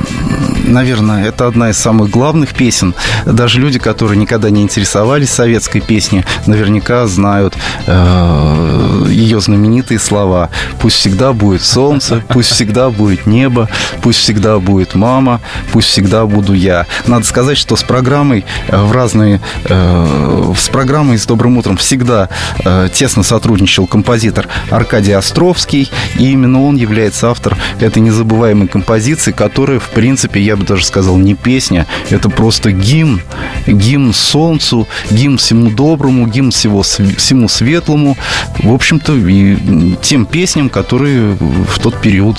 Наверное, 0.70 1.26
это 1.26 1.48
одна 1.48 1.72
из 1.72 1.80
самых 1.80 2.12
главных 2.12 2.54
песен. 2.54 2.94
Даже 3.26 3.60
люди, 3.60 3.80
которые 3.80 4.20
никогда 4.20 4.52
не 4.52 4.62
интересовались 4.62 5.32
советской 5.32 5.82
песней, 5.82 6.24
наверняка 6.46 7.08
знают 7.08 7.58
э, 7.88 9.06
ее 9.10 9.42
знаменитые 9.42 9.98
слова. 9.98 10.52
«Пусть 10.80 10.98
всегда 10.98 11.34
будет 11.34 11.64
солнце, 11.64 12.24
пусть 12.30 12.52
всегда 12.52 12.92
будет 12.92 13.26
небо, 13.26 13.68
пусть 14.04 14.20
всегда 14.20 14.60
будет 14.60 14.94
мама, 14.94 15.42
пусть 15.72 15.88
всегда 15.88 16.28
буду 16.28 16.54
я». 16.54 16.86
Надо 17.08 17.26
сказать, 17.26 17.58
что 17.58 17.76
с 17.76 17.82
программой 17.82 18.46
э, 18.68 18.78
в 18.80 18.92
разные... 18.92 19.42
Э, 19.66 20.54
с 20.56 20.70
программой 20.70 21.18
«С 21.18 21.26
добрым 21.26 21.58
утром» 21.58 21.78
всегда 21.78 22.30
э, 22.64 22.90
тесно 22.94 23.24
сотрудничал 23.24 23.88
композитор 23.88 24.48
Аркадий 24.70 25.14
Островский, 25.14 25.90
и 26.20 26.32
именно 26.32 26.64
он 26.64 26.76
является 26.76 27.32
автор 27.32 27.58
этой 27.80 28.04
незабываемой 28.04 28.68
композиции, 28.68 29.32
которая, 29.32 29.80
в 29.80 29.90
принципе, 29.90 30.40
я 30.40 30.59
бы 30.60 30.66
даже 30.66 30.86
сказал, 30.86 31.18
не 31.18 31.36
песня, 31.36 31.88
это 32.10 32.30
просто 32.30 32.72
гимн, 32.72 33.22
гимн 33.66 34.14
солнцу, 34.14 34.88
гимн 35.10 35.38
всему 35.38 35.72
доброму, 35.72 36.28
гимн 36.28 36.52
всего, 36.52 36.84
всему 36.84 37.48
светлому, 37.48 38.18
в 38.60 38.72
общем-то, 38.72 39.16
и 39.16 39.96
тем 40.02 40.26
песням, 40.26 40.70
которые 40.70 41.36
в 41.40 41.80
тот 41.80 42.00
период 42.02 42.38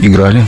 играли. 0.00 0.44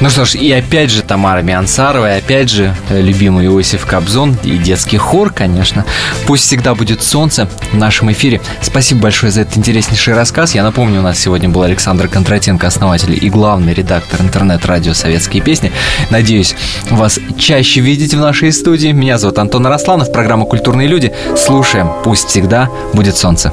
Ну 0.00 0.10
что 0.10 0.24
ж, 0.24 0.34
и 0.34 0.52
опять 0.52 0.90
же 0.90 1.02
Тамара 1.02 1.42
Миансарова, 1.42 2.14
и 2.14 2.18
опять 2.18 2.50
же 2.50 2.74
э, 2.90 3.00
любимый 3.00 3.46
Иосиф 3.46 3.86
Кобзон 3.86 4.36
и 4.42 4.58
детский 4.58 4.98
хор, 4.98 5.32
конечно. 5.32 5.84
Пусть 6.26 6.44
всегда 6.44 6.74
будет 6.74 7.02
солнце 7.02 7.48
в 7.72 7.76
нашем 7.76 8.12
эфире. 8.12 8.40
Спасибо 8.60 9.02
большое 9.02 9.32
за 9.32 9.42
этот 9.42 9.56
интереснейший 9.56 10.14
рассказ. 10.14 10.54
Я 10.54 10.62
напомню, 10.62 11.00
у 11.00 11.02
нас 11.02 11.18
сегодня 11.18 11.48
был 11.48 11.62
Александр 11.62 12.08
Кондратенко, 12.08 12.66
основатель 12.66 13.18
и 13.20 13.30
главный 13.30 13.74
редактор 13.74 14.20
интернет-радио 14.20 14.94
«Советские 14.94 15.42
песни». 15.42 15.72
Надеюсь, 16.10 16.54
вас 16.90 17.18
чаще 17.38 17.80
видеть 17.80 18.14
в 18.14 18.20
нашей 18.20 18.52
студии. 18.52 18.88
Меня 18.88 19.18
зовут 19.18 19.38
Антон 19.38 19.66
Росланов, 19.66 20.12
программа 20.12 20.44
«Культурные 20.44 20.88
люди». 20.88 21.12
Слушаем 21.36 21.90
«Пусть 22.04 22.28
всегда 22.28 22.68
будет 22.92 23.16
солнце». 23.16 23.52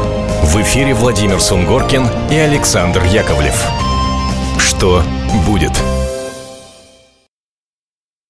В 0.43 0.61
эфире 0.63 0.93
Владимир 0.93 1.39
Сунгоркин 1.39 2.07
и 2.29 2.35
Александр 2.35 3.03
Яковлев. 3.05 3.63
Что 4.57 5.03
будет? 5.45 5.71